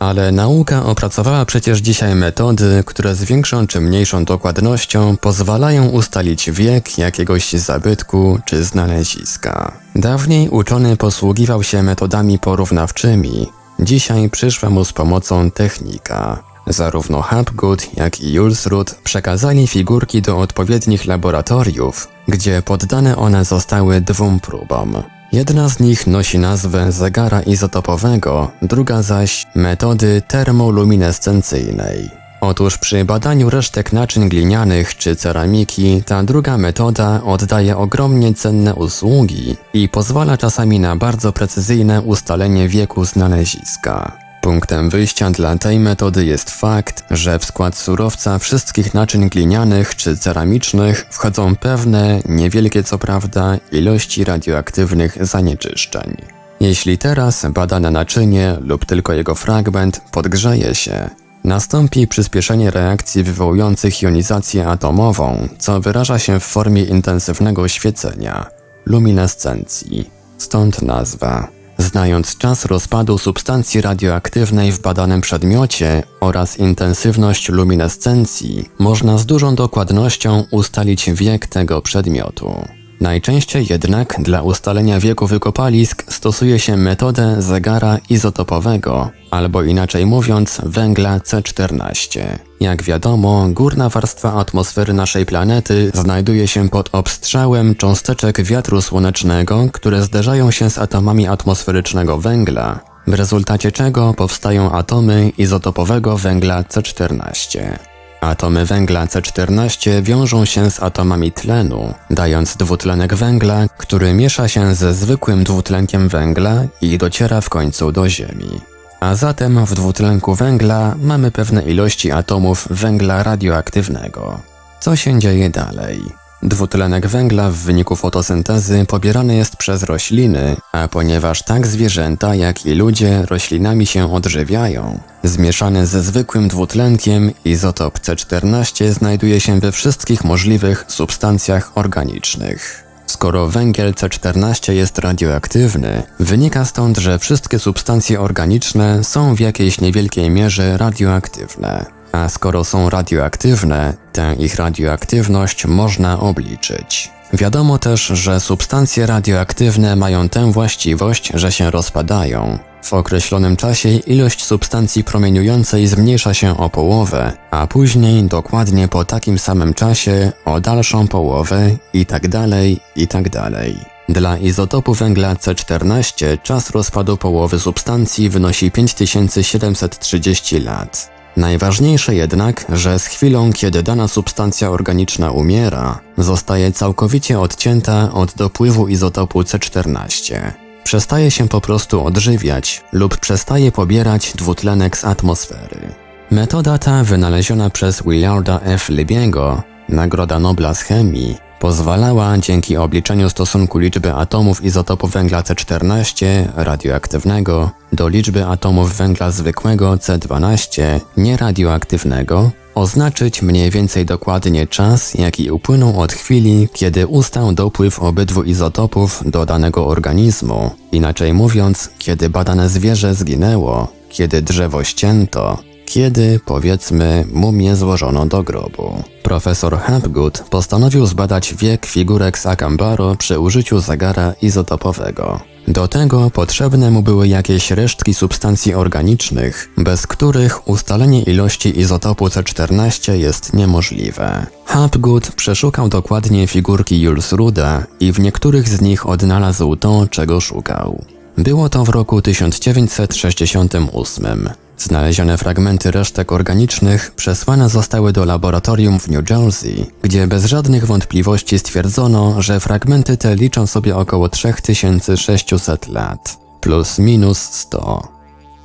Ale 0.00 0.32
nauka 0.32 0.86
opracowała 0.86 1.44
przecież 1.44 1.78
dzisiaj 1.78 2.14
metody, 2.14 2.82
które 2.86 3.14
z 3.14 3.24
większą 3.24 3.66
czy 3.66 3.80
mniejszą 3.80 4.24
dokładnością 4.24 5.16
pozwalają 5.16 5.88
ustalić 5.88 6.50
wiek 6.50 6.98
jakiegoś 6.98 7.52
zabytku 7.52 8.38
czy 8.44 8.64
znaleziska. 8.64 9.72
Dawniej 9.96 10.48
uczony 10.48 10.96
posługiwał 10.96 11.62
się 11.62 11.82
metodami 11.82 12.38
porównawczymi, 12.38 13.46
dzisiaj 13.80 14.30
przyszła 14.30 14.70
mu 14.70 14.84
z 14.84 14.92
pomocą 14.92 15.50
technika. 15.50 16.42
Zarówno 16.66 17.22
Hapgood, 17.22 17.96
jak 17.96 18.20
i 18.20 18.32
Julsrud 18.32 18.94
przekazali 19.04 19.66
figurki 19.66 20.22
do 20.22 20.38
odpowiednich 20.38 21.06
laboratoriów, 21.06 22.08
gdzie 22.28 22.62
poddane 22.62 23.16
one 23.16 23.44
zostały 23.44 24.00
dwóm 24.00 24.40
próbom. 24.40 25.02
Jedna 25.32 25.68
z 25.68 25.80
nich 25.80 26.06
nosi 26.06 26.38
nazwę 26.38 26.92
zegara 26.92 27.40
izotopowego, 27.42 28.50
druga 28.62 29.02
zaś 29.02 29.46
metody 29.54 30.22
termoluminescencyjnej. 30.28 32.10
Otóż 32.40 32.78
przy 32.78 33.04
badaniu 33.04 33.50
resztek 33.50 33.92
naczyń 33.92 34.28
glinianych 34.28 34.96
czy 34.96 35.16
ceramiki 35.16 36.02
ta 36.06 36.22
druga 36.22 36.58
metoda 36.58 37.22
oddaje 37.24 37.76
ogromnie 37.76 38.34
cenne 38.34 38.74
usługi 38.74 39.56
i 39.74 39.88
pozwala 39.88 40.36
czasami 40.36 40.80
na 40.80 40.96
bardzo 40.96 41.32
precyzyjne 41.32 42.02
ustalenie 42.02 42.68
wieku 42.68 43.04
znaleziska. 43.04 44.27
Punktem 44.40 44.90
wyjścia 44.90 45.30
dla 45.30 45.56
tej 45.56 45.80
metody 45.80 46.24
jest 46.24 46.50
fakt, 46.50 47.04
że 47.10 47.38
w 47.38 47.44
skład 47.44 47.76
surowca 47.76 48.38
wszystkich 48.38 48.94
naczyń 48.94 49.28
glinianych 49.28 49.96
czy 49.96 50.16
ceramicznych 50.16 51.06
wchodzą 51.10 51.56
pewne, 51.56 52.20
niewielkie 52.28 52.82
co 52.82 52.98
prawda, 52.98 53.56
ilości 53.72 54.24
radioaktywnych 54.24 55.26
zanieczyszczeń. 55.26 56.16
Jeśli 56.60 56.98
teraz 56.98 57.46
badane 57.50 57.90
naczynie 57.90 58.56
lub 58.60 58.84
tylko 58.84 59.12
jego 59.12 59.34
fragment 59.34 60.00
podgrzeje 60.10 60.74
się, 60.74 61.10
nastąpi 61.44 62.06
przyspieszenie 62.06 62.70
reakcji 62.70 63.22
wywołujących 63.22 64.02
jonizację 64.02 64.68
atomową, 64.68 65.48
co 65.58 65.80
wyraża 65.80 66.18
się 66.18 66.40
w 66.40 66.44
formie 66.44 66.82
intensywnego 66.82 67.68
świecenia, 67.68 68.46
luminescencji. 68.86 70.10
Stąd 70.38 70.82
nazwa. 70.82 71.57
Znając 71.78 72.36
czas 72.36 72.64
rozpadu 72.64 73.18
substancji 73.18 73.80
radioaktywnej 73.80 74.72
w 74.72 74.80
badanym 74.80 75.20
przedmiocie 75.20 76.02
oraz 76.20 76.58
intensywność 76.58 77.48
luminescencji, 77.48 78.68
można 78.78 79.18
z 79.18 79.26
dużą 79.26 79.54
dokładnością 79.54 80.44
ustalić 80.50 81.10
wiek 81.10 81.46
tego 81.46 81.82
przedmiotu. 81.82 82.77
Najczęściej 83.00 83.66
jednak 83.70 84.16
dla 84.18 84.42
ustalenia 84.42 85.00
wieku 85.00 85.26
wykopalisk 85.26 86.12
stosuje 86.12 86.58
się 86.58 86.76
metodę 86.76 87.42
zegara 87.42 87.98
izotopowego, 88.10 89.10
albo 89.30 89.62
inaczej 89.62 90.06
mówiąc 90.06 90.60
węgla 90.64 91.18
C14. 91.18 92.20
Jak 92.60 92.82
wiadomo, 92.82 93.48
górna 93.48 93.88
warstwa 93.88 94.34
atmosfery 94.34 94.92
naszej 94.92 95.26
planety 95.26 95.90
znajduje 95.94 96.48
się 96.48 96.68
pod 96.68 96.88
obstrzałem 96.92 97.74
cząsteczek 97.74 98.42
wiatru 98.42 98.82
słonecznego, 98.82 99.68
które 99.72 100.02
zderzają 100.02 100.50
się 100.50 100.70
z 100.70 100.78
atomami 100.78 101.26
atmosferycznego 101.26 102.18
węgla, 102.18 102.80
w 103.06 103.14
rezultacie 103.14 103.72
czego 103.72 104.14
powstają 104.14 104.72
atomy 104.72 105.32
izotopowego 105.38 106.16
węgla 106.16 106.62
C14. 106.62 107.78
Atomy 108.20 108.64
węgla 108.64 109.06
C14 109.06 110.02
wiążą 110.02 110.44
się 110.44 110.70
z 110.70 110.82
atomami 110.82 111.32
tlenu, 111.32 111.94
dając 112.10 112.56
dwutlenek 112.56 113.14
węgla, 113.14 113.68
który 113.76 114.14
miesza 114.14 114.48
się 114.48 114.74
ze 114.74 114.94
zwykłym 114.94 115.44
dwutlenkiem 115.44 116.08
węgla 116.08 116.62
i 116.80 116.98
dociera 116.98 117.40
w 117.40 117.48
końcu 117.48 117.92
do 117.92 118.08
Ziemi. 118.08 118.60
A 119.00 119.14
zatem 119.14 119.64
w 119.64 119.74
dwutlenku 119.74 120.34
węgla 120.34 120.94
mamy 121.02 121.30
pewne 121.30 121.62
ilości 121.62 122.12
atomów 122.12 122.68
węgla 122.70 123.22
radioaktywnego. 123.22 124.40
Co 124.80 124.96
się 124.96 125.18
dzieje 125.18 125.50
dalej? 125.50 126.27
Dwutlenek 126.42 127.06
węgla 127.06 127.50
w 127.50 127.54
wyniku 127.54 127.96
fotosyntezy 127.96 128.86
pobierany 128.88 129.36
jest 129.36 129.56
przez 129.56 129.82
rośliny, 129.82 130.56
a 130.72 130.88
ponieważ 130.88 131.42
tak 131.42 131.66
zwierzęta 131.66 132.34
jak 132.34 132.66
i 132.66 132.74
ludzie 132.74 133.22
roślinami 133.26 133.86
się 133.86 134.12
odżywiają, 134.12 134.98
zmieszany 135.22 135.86
ze 135.86 136.02
zwykłym 136.02 136.48
dwutlenkiem 136.48 137.32
izotop 137.44 137.98
C14 137.98 138.92
znajduje 138.92 139.40
się 139.40 139.60
we 139.60 139.72
wszystkich 139.72 140.24
możliwych 140.24 140.84
substancjach 140.88 141.72
organicznych. 141.74 142.84
Skoro 143.06 143.48
węgiel 143.48 143.92
C14 143.92 144.72
jest 144.72 144.98
radioaktywny, 144.98 146.02
wynika 146.20 146.64
stąd, 146.64 146.98
że 146.98 147.18
wszystkie 147.18 147.58
substancje 147.58 148.20
organiczne 148.20 149.04
są 149.04 149.34
w 149.34 149.40
jakiejś 149.40 149.80
niewielkiej 149.80 150.30
mierze 150.30 150.78
radioaktywne. 150.78 151.97
A 152.18 152.28
skoro 152.28 152.64
są 152.64 152.90
radioaktywne, 152.90 153.94
tę 154.12 154.34
ich 154.38 154.54
radioaktywność 154.54 155.66
można 155.66 156.20
obliczyć. 156.20 157.10
Wiadomo 157.32 157.78
też, 157.78 158.06
że 158.06 158.40
substancje 158.40 159.06
radioaktywne 159.06 159.96
mają 159.96 160.28
tę 160.28 160.52
właściwość, 160.52 161.30
że 161.34 161.52
się 161.52 161.70
rozpadają. 161.70 162.58
W 162.82 162.92
określonym 162.92 163.56
czasie 163.56 163.88
ilość 163.88 164.44
substancji 164.44 165.04
promieniującej 165.04 165.86
zmniejsza 165.86 166.34
się 166.34 166.58
o 166.58 166.70
połowę, 166.70 167.32
a 167.50 167.66
później 167.66 168.24
dokładnie 168.24 168.88
po 168.88 169.04
takim 169.04 169.38
samym 169.38 169.74
czasie 169.74 170.32
o 170.44 170.60
dalszą 170.60 171.08
połowę 171.08 171.70
i 171.92 172.06
tak 172.06 172.28
dalej, 172.28 172.80
i 172.96 173.08
tak 173.08 173.28
dalej. 173.30 173.76
Dla 174.08 174.38
izotopu 174.38 174.94
węgla 174.94 175.34
C14 175.34 176.42
czas 176.42 176.70
rozpadu 176.70 177.16
połowy 177.16 177.60
substancji 177.60 178.28
wynosi 178.28 178.70
5730 178.70 180.60
lat. 180.60 181.17
Najważniejsze 181.38 182.14
jednak, 182.14 182.64
że 182.72 182.98
z 182.98 183.06
chwilą, 183.06 183.52
kiedy 183.52 183.82
dana 183.82 184.08
substancja 184.08 184.70
organiczna 184.70 185.30
umiera, 185.30 186.00
zostaje 186.16 186.72
całkowicie 186.72 187.40
odcięta 187.40 188.12
od 188.12 188.34
dopływu 188.34 188.88
izotopu 188.88 189.40
C14. 189.42 190.52
Przestaje 190.84 191.30
się 191.30 191.48
po 191.48 191.60
prostu 191.60 192.04
odżywiać 192.04 192.84
lub 192.92 193.16
przestaje 193.16 193.72
pobierać 193.72 194.32
dwutlenek 194.36 194.96
z 194.96 195.04
atmosfery. 195.04 195.94
Metoda 196.30 196.78
ta 196.78 197.04
wynaleziona 197.04 197.70
przez 197.70 198.02
Willarda 198.02 198.60
F. 198.64 198.88
Libiego, 198.88 199.62
Nagroda 199.88 200.38
Nobla 200.38 200.74
z 200.74 200.82
chemii, 200.82 201.36
pozwalała 201.60 202.38
dzięki 202.38 202.76
obliczeniu 202.76 203.30
stosunku 203.30 203.78
liczby 203.78 204.14
atomów 204.14 204.64
izotopu 204.64 205.06
węgla 205.06 205.42
C14 205.42 206.26
radioaktywnego 206.56 207.70
do 207.92 208.08
liczby 208.08 208.46
atomów 208.46 208.96
węgla 208.96 209.30
zwykłego 209.30 209.92
C12 209.92 211.00
nieradioaktywnego 211.16 212.50
oznaczyć 212.74 213.42
mniej 213.42 213.70
więcej 213.70 214.06
dokładnie 214.06 214.66
czas, 214.66 215.14
jaki 215.14 215.50
upłynął 215.50 216.00
od 216.00 216.12
chwili, 216.12 216.68
kiedy 216.72 217.06
ustał 217.06 217.52
dopływ 217.52 217.98
obydwu 217.98 218.42
izotopów 218.42 219.22
do 219.26 219.46
danego 219.46 219.86
organizmu, 219.86 220.70
inaczej 220.92 221.32
mówiąc, 221.32 221.90
kiedy 221.98 222.30
badane 222.30 222.68
zwierzę 222.68 223.14
zginęło, 223.14 223.88
kiedy 224.08 224.42
drzewo 224.42 224.84
ścięto, 224.84 225.58
kiedy, 225.88 226.40
powiedzmy, 226.44 227.24
mumię 227.32 227.76
złożono 227.76 228.26
do 228.26 228.42
grobu. 228.42 229.02
Profesor 229.22 229.78
Hapgood 229.78 230.44
postanowił 230.50 231.06
zbadać 231.06 231.54
wiek 231.54 231.86
figurek 231.86 232.38
z 232.38 232.46
Akambaro 232.46 233.16
przy 233.16 233.38
użyciu 233.38 233.80
zegara 233.80 234.34
izotopowego. 234.42 235.40
Do 235.68 235.88
tego 235.88 236.30
potrzebne 236.30 236.90
mu 236.90 237.02
były 237.02 237.28
jakieś 237.28 237.70
resztki 237.70 238.14
substancji 238.14 238.74
organicznych, 238.74 239.70
bez 239.76 240.06
których 240.06 240.68
ustalenie 240.68 241.22
ilości 241.22 241.80
izotopu 241.80 242.26
C14 242.26 243.12
jest 243.12 243.54
niemożliwe. 243.54 244.46
Hapgood 244.64 245.32
przeszukał 245.32 245.88
dokładnie 245.88 246.46
figurki 246.46 247.00
Jules 247.00 247.32
Ruda 247.32 247.86
i 248.00 248.12
w 248.12 248.20
niektórych 248.20 248.68
z 248.68 248.80
nich 248.80 249.08
odnalazł 249.08 249.76
to, 249.76 250.06
czego 250.10 250.40
szukał. 250.40 251.04
Było 251.38 251.68
to 251.68 251.84
w 251.84 251.88
roku 251.88 252.22
1968. 252.22 254.67
Znalezione 254.78 255.38
fragmenty 255.38 255.90
resztek 255.90 256.32
organicznych 256.32 257.12
przesłane 257.16 257.68
zostały 257.68 258.12
do 258.12 258.24
laboratorium 258.24 259.00
w 259.00 259.08
New 259.08 259.30
Jersey, 259.30 259.86
gdzie 260.02 260.26
bez 260.26 260.44
żadnych 260.44 260.86
wątpliwości 260.86 261.58
stwierdzono, 261.58 262.42
że 262.42 262.60
fragmenty 262.60 263.16
te 263.16 263.36
liczą 263.36 263.66
sobie 263.66 263.96
około 263.96 264.28
3600 264.28 265.88
lat, 265.88 266.38
plus 266.60 266.98
minus 266.98 267.38
100. 267.38 268.08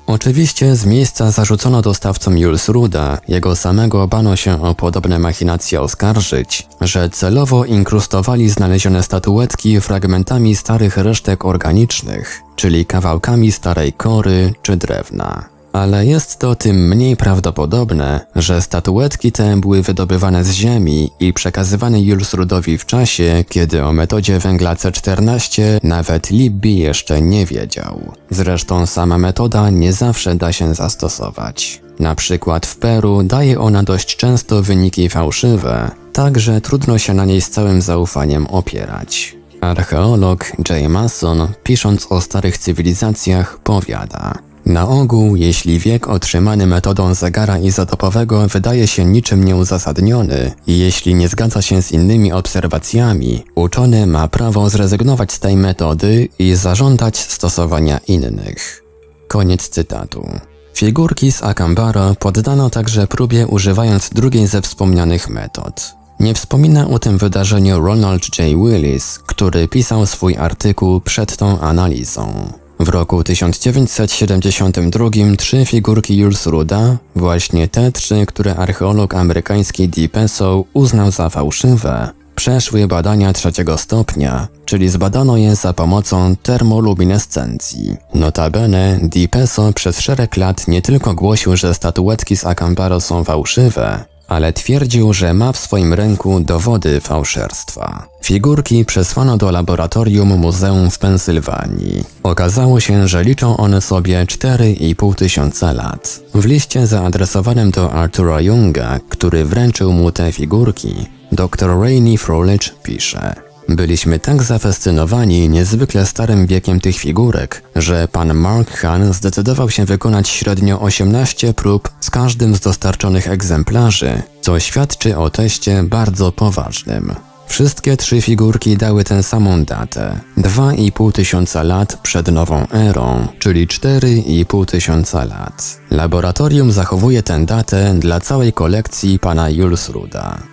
Oczywiście 0.08 0.76
z 0.76 0.86
miejsca 0.86 1.32
zarzucono 1.32 1.82
dostawcom 1.82 2.38
Jules 2.38 2.70
Ruda, 2.70 3.18
jego 3.28 3.56
samego 3.56 4.08
bano 4.08 4.36
się 4.36 4.62
o 4.62 4.76
podobne 4.76 5.20
machinacje 5.20 5.82
oskarżyć, 5.82 6.68
że 6.82 7.10
celowo 7.10 7.66
inkrustowali 7.66 8.50
znalezione 8.50 9.04
statuetki 9.04 9.82
fragmentami 9.82 10.56
starych 10.56 10.98
resztek 10.98 11.46
organicznych, 11.46 12.42
czyli 12.56 12.86
kawałkami 12.86 13.52
starej 13.52 13.94
kory 13.94 14.54
czy 14.62 14.78
drewna 14.78 15.53
ale 15.74 16.06
jest 16.06 16.40
to 16.40 16.56
tym 16.56 16.88
mniej 16.88 17.18
prawdopodobne, 17.18 18.20
że 18.36 18.62
statuetki 18.62 19.32
te 19.32 19.58
były 19.58 19.82
wydobywane 19.82 20.44
z 20.44 20.52
ziemi 20.52 21.10
i 21.20 21.34
przekazywane 21.34 22.02
Julsrudowi 22.02 22.78
w 22.78 22.86
czasie, 22.86 23.44
kiedy 23.50 23.84
o 23.84 23.94
metodzie 23.94 24.40
węgla 24.40 24.76
C14 24.76 25.62
nawet 25.84 26.30
Libby 26.32 26.70
jeszcze 26.70 27.22
nie 27.22 27.46
wiedział. 27.46 28.12
Zresztą 28.30 28.86
sama 28.86 29.18
metoda 29.18 29.70
nie 29.70 29.94
zawsze 29.94 30.36
da 30.36 30.54
się 30.54 30.76
zastosować. 30.76 31.82
Na 32.00 32.16
przykład 32.16 32.66
w 32.66 32.78
Peru 32.78 33.24
daje 33.24 33.60
ona 33.60 33.84
dość 33.84 34.16
często 34.16 34.64
wyniki 34.64 35.10
fałszywe, 35.10 35.92
także 36.14 36.62
trudno 36.62 36.98
się 36.98 37.14
na 37.14 37.26
niej 37.26 37.42
z 37.42 37.50
całym 37.50 37.82
zaufaniem 37.82 38.48
opierać. 38.48 39.36
Archeolog 39.62 40.52
J. 40.70 40.90
Mason, 40.90 41.48
pisząc 41.64 42.08
o 42.12 42.22
starych 42.22 42.58
cywilizacjach, 42.58 43.60
powiada: 43.60 44.34
na 44.66 44.88
ogół, 44.88 45.36
jeśli 45.36 45.80
wiek 45.80 46.08
otrzymany 46.08 46.68
metodą 46.68 47.14
zegara 47.14 47.58
izotopowego 47.58 48.48
wydaje 48.48 48.88
się 48.88 49.06
niczym 49.06 49.44
nieuzasadniony 49.44 50.52
i 50.68 50.80
jeśli 50.80 51.16
nie 51.16 51.28
zgadza 51.28 51.62
się 51.62 51.82
z 51.82 51.92
innymi 51.92 52.32
obserwacjami, 52.32 53.44
uczony 53.56 54.08
ma 54.08 54.28
prawo 54.28 54.70
zrezygnować 54.70 55.32
z 55.32 55.40
tej 55.40 55.58
metody 55.58 56.30
i 56.40 56.56
zażądać 56.56 57.18
stosowania 57.18 58.00
innych. 58.08 58.84
Koniec 59.28 59.70
cytatu. 59.70 60.30
Figurki 60.76 61.32
z 61.32 61.44
Akambara 61.44 62.16
poddano 62.20 62.70
także 62.70 63.08
próbie 63.08 63.48
używając 63.48 64.10
drugiej 64.10 64.48
ze 64.48 64.62
wspomnianych 64.62 65.30
metod. 65.30 65.94
Nie 66.20 66.34
wspomina 66.34 66.88
o 66.88 67.00
tym 67.00 67.18
wydarzeniu 67.18 67.82
Ronald 67.82 68.40
J. 68.40 68.48
Willis, 68.48 69.20
który 69.20 69.68
pisał 69.68 70.06
swój 70.06 70.38
artykuł 70.38 71.02
przed 71.02 71.38
tą 71.38 71.60
analizą. 71.60 72.54
W 72.84 72.90
roku 72.90 73.24
1972 73.24 75.10
trzy 75.38 75.66
figurki 75.66 76.18
Jules 76.18 76.46
Ruda, 76.46 76.98
właśnie 77.16 77.68
te 77.68 77.92
trzy, 77.92 78.26
które 78.26 78.56
archeolog 78.56 79.14
amerykański 79.14 79.90
Dee 79.90 80.10
Peso 80.10 80.64
uznał 80.74 81.12
za 81.12 81.30
fałszywe, 81.30 82.10
przeszły 82.36 82.88
badania 82.88 83.34
trzeciego 83.34 83.78
stopnia, 83.78 84.48
czyli 84.66 84.90
zbadano 84.90 85.38
je 85.38 85.56
za 85.56 85.74
pomocą 85.74 86.36
termoluminescencji. 86.36 87.96
Notabene 88.14 89.00
Di 89.04 89.30
Peso 89.30 89.74
przez 89.74 90.00
szereg 90.00 90.38
lat 90.38 90.68
nie 90.68 90.82
tylko 90.82 91.14
głosił, 91.14 91.58
że 91.58 91.74
statuetki 91.74 92.38
z 92.38 92.46
Acambaro 92.46 93.00
są 93.00 93.24
fałszywe, 93.24 94.06
ale 94.34 94.54
twierdził, 94.54 95.14
że 95.14 95.34
ma 95.34 95.52
w 95.52 95.58
swoim 95.58 95.94
ręku 95.94 96.40
dowody 96.40 97.02
fałszerstwa. 97.02 98.08
Figurki 98.22 98.86
przesłano 98.86 99.38
do 99.38 99.52
laboratorium 99.52 100.28
muzeum 100.38 100.92
w 100.92 101.00
Pensylwanii. 101.00 102.04
Okazało 102.24 102.80
się, 102.80 103.08
że 103.08 103.24
liczą 103.24 103.58
one 103.58 103.82
sobie 103.82 104.26
4,5 104.26 105.16
tysiąca 105.16 105.72
lat. 105.72 106.20
W 106.34 106.46
liście 106.46 106.88
zaadresowanym 106.88 107.72
do 107.72 107.92
Artura 107.92 108.42
Junga, 108.42 109.00
który 109.10 109.46
wręczył 109.46 109.92
mu 109.94 110.12
te 110.12 110.32
figurki, 110.32 110.96
dr 111.32 111.80
Rainey 111.82 112.18
Frolich 112.18 112.76
pisze 112.84 113.53
Byliśmy 113.70 114.20
tak 114.20 114.44
zafascynowani 114.44 115.50
niezwykle 115.50 116.06
starym 116.06 116.48
wiekiem 116.48 116.80
tych 116.80 116.98
figurek, 116.98 117.64
że 117.76 118.08
pan 118.08 118.34
Mark 118.34 118.72
Hahn 118.72 119.14
zdecydował 119.14 119.70
się 119.70 119.86
wykonać 119.86 120.30
średnio 120.30 120.82
18 120.82 121.54
prób 121.54 121.90
z 122.00 122.10
każdym 122.10 122.56
z 122.56 122.60
dostarczonych 122.60 123.28
egzemplarzy, 123.28 124.22
co 124.42 124.60
świadczy 124.60 125.18
o 125.18 125.30
teście 125.30 125.84
bardzo 125.84 126.32
poważnym. 126.32 127.16
Wszystkie 127.48 127.98
trzy 127.98 128.22
figurki 128.22 128.78
dały 128.78 129.04
tę 129.04 129.24
samą 129.24 129.64
datę 129.64 130.20
2,5 130.38 131.12
tysiąca 131.12 131.64
lat 131.64 132.00
przed 132.04 132.32
nową 132.32 132.68
erą, 132.68 133.28
czyli 133.40 133.68
4,5 133.68 134.66
tysiąca 134.66 135.24
lat. 135.26 135.80
Laboratorium 135.92 136.72
zachowuje 136.72 137.24
tę 137.24 137.46
datę 137.46 137.96
dla 138.00 138.20
całej 138.20 138.54
kolekcji 138.54 139.20
pana 139.20 139.50
Julsruda. 139.50 140.53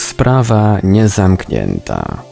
Sprawa 0.00 0.78
niezamknięta. 0.82 2.22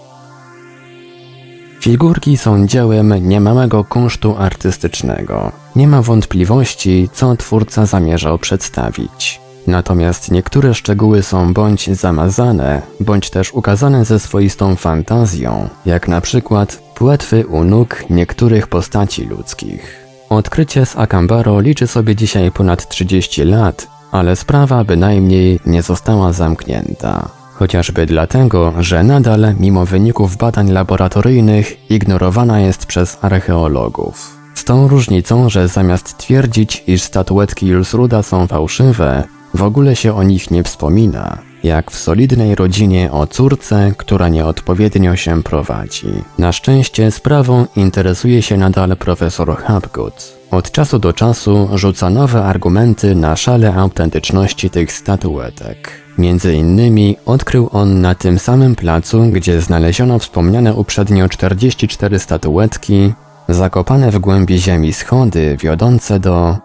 Figurki 1.80 2.36
są 2.36 2.66
dziełem 2.66 3.28
niemałego 3.28 3.84
kunsztu 3.84 4.36
artystycznego. 4.38 5.52
Nie 5.76 5.88
ma 5.88 6.02
wątpliwości, 6.02 7.08
co 7.12 7.36
twórca 7.36 7.86
zamierzał 7.86 8.38
przedstawić. 8.38 9.40
Natomiast 9.66 10.30
niektóre 10.30 10.74
szczegóły 10.74 11.22
są 11.22 11.54
bądź 11.54 11.96
zamazane, 11.96 12.82
bądź 13.00 13.30
też 13.30 13.52
ukazane 13.52 14.04
ze 14.04 14.18
swoistą 14.18 14.76
fantazją, 14.76 15.68
jak 15.86 16.08
na 16.08 16.20
przykład 16.20 16.82
płetwy 16.94 17.46
u 17.46 17.64
nóg 17.64 18.04
niektórych 18.10 18.66
postaci 18.66 19.24
ludzkich. 19.24 20.06
Odkrycie 20.28 20.86
z 20.86 20.96
Akambaro 20.96 21.60
liczy 21.60 21.86
sobie 21.86 22.16
dzisiaj 22.16 22.50
ponad 22.50 22.88
30 22.88 23.44
lat, 23.44 23.88
ale 24.12 24.36
sprawa 24.36 24.84
bynajmniej 24.84 25.60
nie 25.66 25.82
została 25.82 26.32
zamknięta. 26.32 27.37
Chociażby 27.58 28.06
dlatego, 28.06 28.72
że 28.80 29.02
nadal, 29.02 29.54
mimo 29.60 29.86
wyników 29.86 30.36
badań 30.36 30.70
laboratoryjnych, 30.70 31.90
ignorowana 31.90 32.60
jest 32.60 32.86
przez 32.86 33.18
archeologów. 33.22 34.36
Z 34.54 34.64
tą 34.64 34.88
różnicą, 34.88 35.48
że 35.48 35.68
zamiast 35.68 36.16
twierdzić, 36.16 36.84
iż 36.86 37.02
statuetki 37.02 37.66
Julsruda 37.66 38.22
są 38.22 38.46
fałszywe, 38.46 39.24
w 39.54 39.62
ogóle 39.62 39.96
się 39.96 40.16
o 40.16 40.22
nich 40.22 40.50
nie 40.50 40.62
wspomina, 40.62 41.38
jak 41.62 41.90
w 41.90 41.98
solidnej 41.98 42.54
rodzinie 42.54 43.12
o 43.12 43.26
córce, 43.26 43.92
która 43.96 44.28
nieodpowiednio 44.28 45.16
się 45.16 45.42
prowadzi. 45.42 46.12
Na 46.38 46.52
szczęście 46.52 47.10
sprawą 47.10 47.66
interesuje 47.76 48.42
się 48.42 48.56
nadal 48.56 48.96
profesor 48.96 49.56
Hapgood. 49.56 50.37
Od 50.50 50.70
czasu 50.70 50.98
do 50.98 51.12
czasu 51.12 51.68
rzuca 51.74 52.10
nowe 52.10 52.44
argumenty 52.44 53.14
na 53.14 53.36
szale 53.36 53.74
autentyczności 53.74 54.70
tych 54.70 54.92
statuetek. 54.92 55.90
Między 56.18 56.54
innymi 56.54 57.16
odkrył 57.26 57.68
on 57.72 58.00
na 58.00 58.14
tym 58.14 58.38
samym 58.38 58.76
placu, 58.76 59.22
gdzie 59.32 59.60
znaleziono 59.60 60.18
wspomniane 60.18 60.74
uprzednio 60.74 61.28
44 61.28 62.18
statuetki, 62.18 63.12
zakopane 63.48 64.10
w 64.10 64.18
głębi 64.18 64.58
ziemi 64.58 64.92
schody 64.92 65.56
wiodące 65.60 66.20
do... 66.20 66.56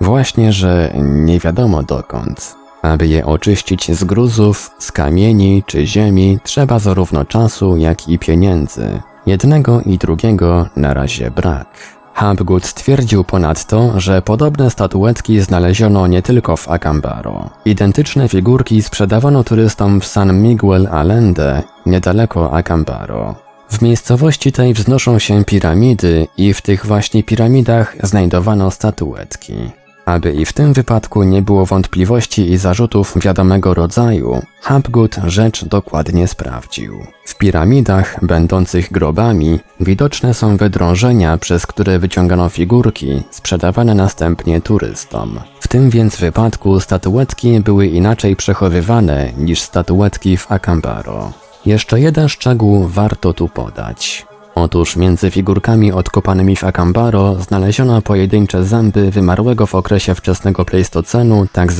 Właśnie, 0.00 0.52
że 0.52 0.92
nie 1.02 1.40
wiadomo 1.40 1.82
dokąd. 1.82 2.54
Aby 2.82 3.06
je 3.06 3.26
oczyścić 3.26 3.92
z 3.92 4.04
gruzów, 4.04 4.70
z 4.78 4.92
kamieni 4.92 5.62
czy 5.66 5.86
ziemi, 5.86 6.38
trzeba 6.42 6.78
zarówno 6.78 7.24
czasu, 7.24 7.76
jak 7.76 8.08
i 8.08 8.18
pieniędzy. 8.18 9.00
Jednego 9.26 9.80
i 9.80 9.98
drugiego 9.98 10.66
na 10.76 10.94
razie 10.94 11.30
brak. 11.30 11.95
Hapgood 12.16 12.66
stwierdził 12.66 13.24
ponadto, 13.24 14.00
że 14.00 14.22
podobne 14.22 14.70
statuetki 14.70 15.40
znaleziono 15.40 16.06
nie 16.06 16.22
tylko 16.22 16.56
w 16.56 16.68
Acambaro. 16.70 17.50
Identyczne 17.64 18.28
figurki 18.28 18.82
sprzedawano 18.82 19.44
turystom 19.44 20.00
w 20.00 20.06
San 20.06 20.42
Miguel 20.42 20.88
Allende, 20.90 21.62
niedaleko 21.86 22.52
Acambaro. 22.52 23.34
W 23.68 23.82
miejscowości 23.82 24.52
tej 24.52 24.74
wznoszą 24.74 25.18
się 25.18 25.44
piramidy 25.44 26.26
i 26.36 26.54
w 26.54 26.62
tych 26.62 26.86
właśnie 26.86 27.22
piramidach 27.22 27.96
znajdowano 28.02 28.70
statuetki. 28.70 29.54
Aby 30.06 30.32
i 30.32 30.44
w 30.44 30.52
tym 30.52 30.72
wypadku 30.72 31.22
nie 31.22 31.42
było 31.42 31.66
wątpliwości 31.66 32.50
i 32.50 32.56
zarzutów 32.56 33.14
wiadomego 33.22 33.74
rodzaju, 33.74 34.42
Hapgood 34.60 35.16
rzecz 35.26 35.64
dokładnie 35.64 36.28
sprawdził. 36.28 37.06
W 37.24 37.38
piramidach, 37.38 38.24
będących 38.24 38.92
grobami, 38.92 39.60
widoczne 39.80 40.34
są 40.34 40.56
wydrążenia, 40.56 41.38
przez 41.38 41.66
które 41.66 41.98
wyciągano 41.98 42.48
figurki, 42.48 43.22
sprzedawane 43.30 43.94
następnie 43.94 44.60
turystom. 44.60 45.40
W 45.60 45.68
tym 45.68 45.90
więc 45.90 46.16
wypadku 46.16 46.80
statuetki 46.80 47.60
były 47.60 47.86
inaczej 47.86 48.36
przechowywane 48.36 49.32
niż 49.38 49.60
statuetki 49.60 50.36
w 50.36 50.52
Acambaro. 50.52 51.32
Jeszcze 51.66 52.00
jeden 52.00 52.28
szczegół 52.28 52.88
warto 52.88 53.32
tu 53.32 53.48
podać. 53.48 54.26
Otóż 54.56 54.96
między 54.96 55.30
figurkami 55.30 55.92
odkopanymi 55.92 56.56
w 56.56 56.64
Acambaro 56.64 57.34
znaleziono 57.34 58.02
pojedyncze 58.02 58.64
zęby 58.64 59.10
wymarłego 59.10 59.66
w 59.66 59.74
okresie 59.74 60.14
wczesnego 60.14 60.64
Pleistocenu. 60.64 61.46
Tak 61.52 61.72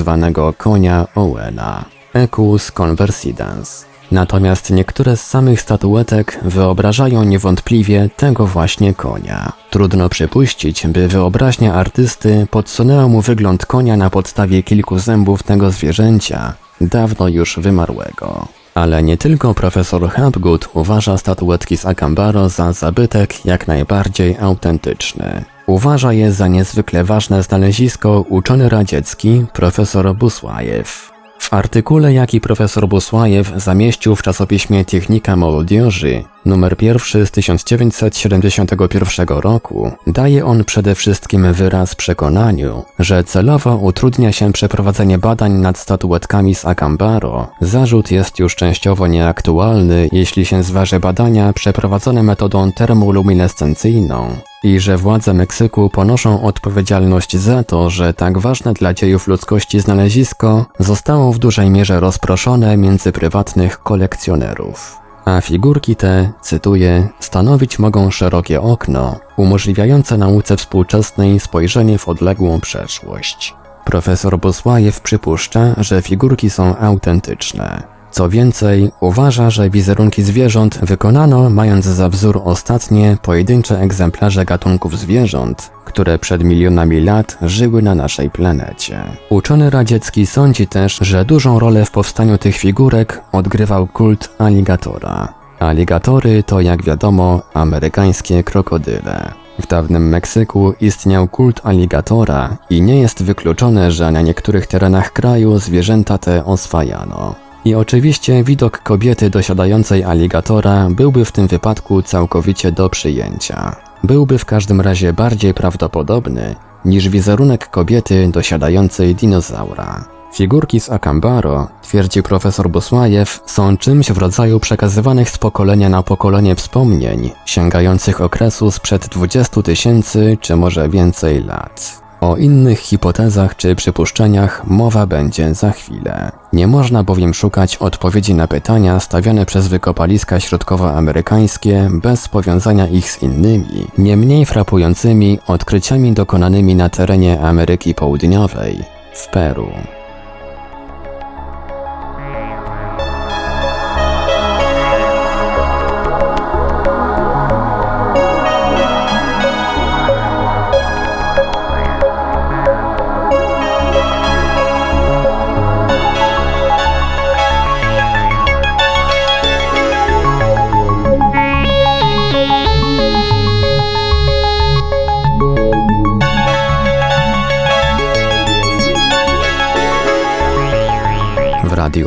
konia 0.59 1.07
Owena. 1.15 1.85
Equus 2.15 2.73
conversidens. 2.81 3.87
Natomiast 4.13 4.71
niektóre 4.71 5.17
z 5.17 5.27
samych 5.27 5.61
statuetek 5.61 6.41
wyobrażają 6.43 7.25
niewątpliwie 7.25 8.11
tego 8.17 8.47
właśnie 8.47 8.95
konia. 8.95 9.53
Trudno 9.71 10.09
przypuścić, 10.09 10.87
by 10.87 11.09
wyobraźnia 11.09 11.75
artysty 11.75 12.47
podsunęła 12.51 13.09
mu 13.09 13.21
wygląd 13.21 13.67
konia 13.67 13.97
na 13.97 14.11
podstawie 14.11 14.63
kilku 14.63 14.99
zębów 14.99 15.43
tego 15.43 15.71
zwierzęcia, 15.71 16.55
dawno 16.81 17.29
już 17.29 17.59
wymarłego. 17.59 18.49
Ale 18.77 19.03
nie 19.03 19.17
tylko 19.17 19.55
profesor 19.55 20.09
Hapgood 20.11 20.69
uważa 20.75 21.19
statuetki 21.19 21.77
z 21.77 21.87
Akambaro 21.87 22.49
za 22.49 22.73
zabytek 22.73 23.45
jak 23.45 23.69
najbardziej 23.69 24.37
autentyczny. 24.41 25.45
Uważa 25.67 26.13
je 26.13 26.33
za 26.33 26.49
niezwykle 26.49 27.05
ważne 27.05 27.43
znalezisko 27.43 28.21
uczony 28.21 28.69
radziecki 28.69 29.45
profesor 29.53 30.15
Busłajew. 30.15 31.13
W 31.39 31.55
artykule, 31.55 32.13
jaki 32.13 32.41
profesor 32.41 32.89
Busłajew 32.89 33.53
zamieścił 33.57 34.17
w 34.17 34.23
czasopiśmie 34.23 34.85
Technika 34.85 35.37
Młodzieży, 35.37 36.25
numer 36.47 36.77
pierwszy 36.77 37.27
z 37.27 37.31
1971 37.31 39.27
roku, 39.29 39.93
daje 40.07 40.47
on 40.47 40.65
przede 40.65 40.95
wszystkim 40.95 41.53
wyraz 41.53 41.95
przekonaniu, 41.95 42.85
że 42.99 43.25
celowo 43.25 43.77
utrudnia 43.77 44.33
się 44.33 44.53
przeprowadzenie 44.53 45.19
badań 45.19 45.53
nad 45.53 45.79
statuetkami 45.79 46.55
z 46.55 46.65
Acambaro. 46.65 47.49
Zarzut 47.61 48.11
jest 48.11 48.39
już 48.39 48.57
częściowo 48.57 49.07
nieaktualny, 49.07 50.09
jeśli 50.13 50.47
się 50.47 50.63
zważy 50.63 51.01
badania 51.01 51.53
przeprowadzone 51.53 52.23
metodą 52.23 52.73
termoluminescencyjną 52.73 54.37
i 54.63 54.81
że 54.81 54.97
władze 54.97 55.35
Meksyku 55.35 55.91
ponoszą 55.91 56.43
odpowiedzialność 56.43 57.37
za 57.37 57.65
to, 57.65 57.91
że 57.91 58.15
tak 58.15 58.39
ważne 58.39 58.75
dla 58.75 58.95
dziejów 58.95 59.29
ludzkości 59.29 59.81
znalezisko 59.81 60.67
zostało 60.79 61.33
w 61.33 61.39
dużej 61.39 61.71
mierze 61.71 62.01
rozproszone 62.01 62.77
między 62.77 63.13
prywatnych 63.13 63.79
kolekcjonerów. 63.79 65.06
A 65.27 65.41
figurki 65.41 65.97
te, 65.97 66.33
cytuję, 66.41 67.09
stanowić 67.21 67.79
mogą 67.79 68.11
szerokie 68.11 68.61
okno, 68.63 69.17
umożliwiające 69.37 70.19
nauce 70.19 70.57
współczesnej 70.57 71.41
spojrzenie 71.41 71.99
w 71.99 72.09
odległą 72.09 72.61
przeszłość. 72.61 73.55
Profesor 73.85 74.39
Bosłajew 74.39 75.01
przypuszcza, 75.01 75.75
że 75.79 76.03
figurki 76.03 76.51
są 76.51 76.77
autentyczne. 76.77 77.96
Co 78.17 78.29
więcej, 78.29 78.91
uważa, 79.01 79.51
że 79.51 79.71
wizerunki 79.71 80.23
zwierząt 80.23 80.79
wykonano 80.83 81.51
mając 81.51 81.85
za 81.85 82.09
wzór 82.09 82.41
ostatnie, 82.45 83.17
pojedyncze 83.23 83.81
egzemplarze 83.81 84.45
gatunków 84.45 84.99
zwierząt, 84.99 85.71
które 85.85 86.19
przed 86.19 86.45
milionami 86.45 87.01
lat 87.01 87.39
żyły 87.43 87.83
na 87.83 87.95
naszej 87.95 88.31
planecie. 88.31 89.03
Uczony 89.31 89.71
radziecki 89.71 90.27
sądzi 90.27 90.67
też, 90.67 90.99
że 91.01 91.25
dużą 91.25 91.59
rolę 91.59 91.85
w 91.85 91.91
powstaniu 91.91 92.39
tych 92.39 92.57
figurek 92.57 93.23
odgrywał 93.33 93.87
kult 93.87 94.31
aligatora. 94.39 95.35
Aligatory 95.59 96.43
to, 96.43 96.61
jak 96.61 96.83
wiadomo, 96.83 97.43
amerykańskie 97.55 98.45
krokodyle. 98.45 99.33
W 99.59 99.67
dawnym 99.67 100.09
Meksyku 100.09 100.75
istniał 100.81 101.29
kult 101.29 101.61
aligatora 101.65 102.57
i 102.71 102.83
nie 102.83 103.01
jest 103.01 103.23
wykluczone, 103.23 103.93
że 103.93 104.11
na 104.11 104.23
niektórych 104.23 104.67
terenach 104.67 105.13
kraju 105.13 105.59
zwierzęta 105.59 106.19
te 106.19 106.45
oswajano. 106.45 107.46
I 107.67 107.75
oczywiście 107.75 108.45
widok 108.45 108.79
kobiety 108.79 109.31
dosiadającej 109.31 110.05
aligatora 110.05 110.89
byłby 110.91 111.25
w 111.25 111.33
tym 111.33 111.47
wypadku 111.47 112.03
całkowicie 112.03 112.73
do 112.73 112.91
przyjęcia. 112.91 113.77
Byłby 114.05 114.39
w 114.39 114.45
każdym 114.45 114.81
razie 114.81 115.13
bardziej 115.13 115.55
prawdopodobny 115.55 116.55
niż 116.85 117.09
wizerunek 117.09 117.71
kobiety 117.71 118.29
dosiadającej 118.29 119.15
dinozaura. 119.15 120.05
Figurki 120.35 120.81
z 120.81 120.91
Akambaro, 120.91 121.69
twierdzi 121.83 122.23
profesor 122.23 122.71
Bosłajew, 122.71 123.41
są 123.47 123.77
czymś 123.77 124.13
w 124.13 124.19
rodzaju 124.19 124.61
przekazywanych 124.61 125.31
z 125.31 125.39
pokolenia 125.39 125.89
na 125.89 126.03
pokolenie 126.03 126.55
wspomnień, 126.55 127.31
sięgających 127.47 128.21
okresu 128.21 128.71
sprzed 128.71 129.09
20 129.09 129.63
tysięcy 129.63 130.39
czy 130.41 130.57
może 130.57 130.89
więcej 130.89 131.45
lat. 131.45 132.06
O 132.21 132.37
innych 132.37 132.79
hipotezach 132.79 133.57
czy 133.57 133.75
przypuszczeniach 133.75 134.67
mowa 134.67 135.07
będzie 135.07 135.55
za 135.55 135.71
chwilę. 135.71 136.33
Nie 136.53 136.67
można 136.67 137.03
bowiem 137.03 137.35
szukać 137.35 137.77
odpowiedzi 137.77 138.35
na 138.35 138.49
pytania 138.49 139.01
stawiane 139.01 139.47
przez 139.47 139.69
wykopaliska 139.69 140.41
środkowoamerykańskie 140.41 141.89
bez 141.93 142.29
powiązania 142.29 142.87
ich 142.87 143.11
z 143.11 143.23
innymi, 143.23 143.87
nie 143.99 144.17
mniej 144.17 144.47
frapującymi 144.47 145.39
odkryciami 145.47 146.13
dokonanymi 146.13 146.75
na 146.75 146.89
terenie 146.89 147.41
Ameryki 147.41 147.95
Południowej, 147.95 148.85
w 149.13 149.29
Peru. 149.29 149.96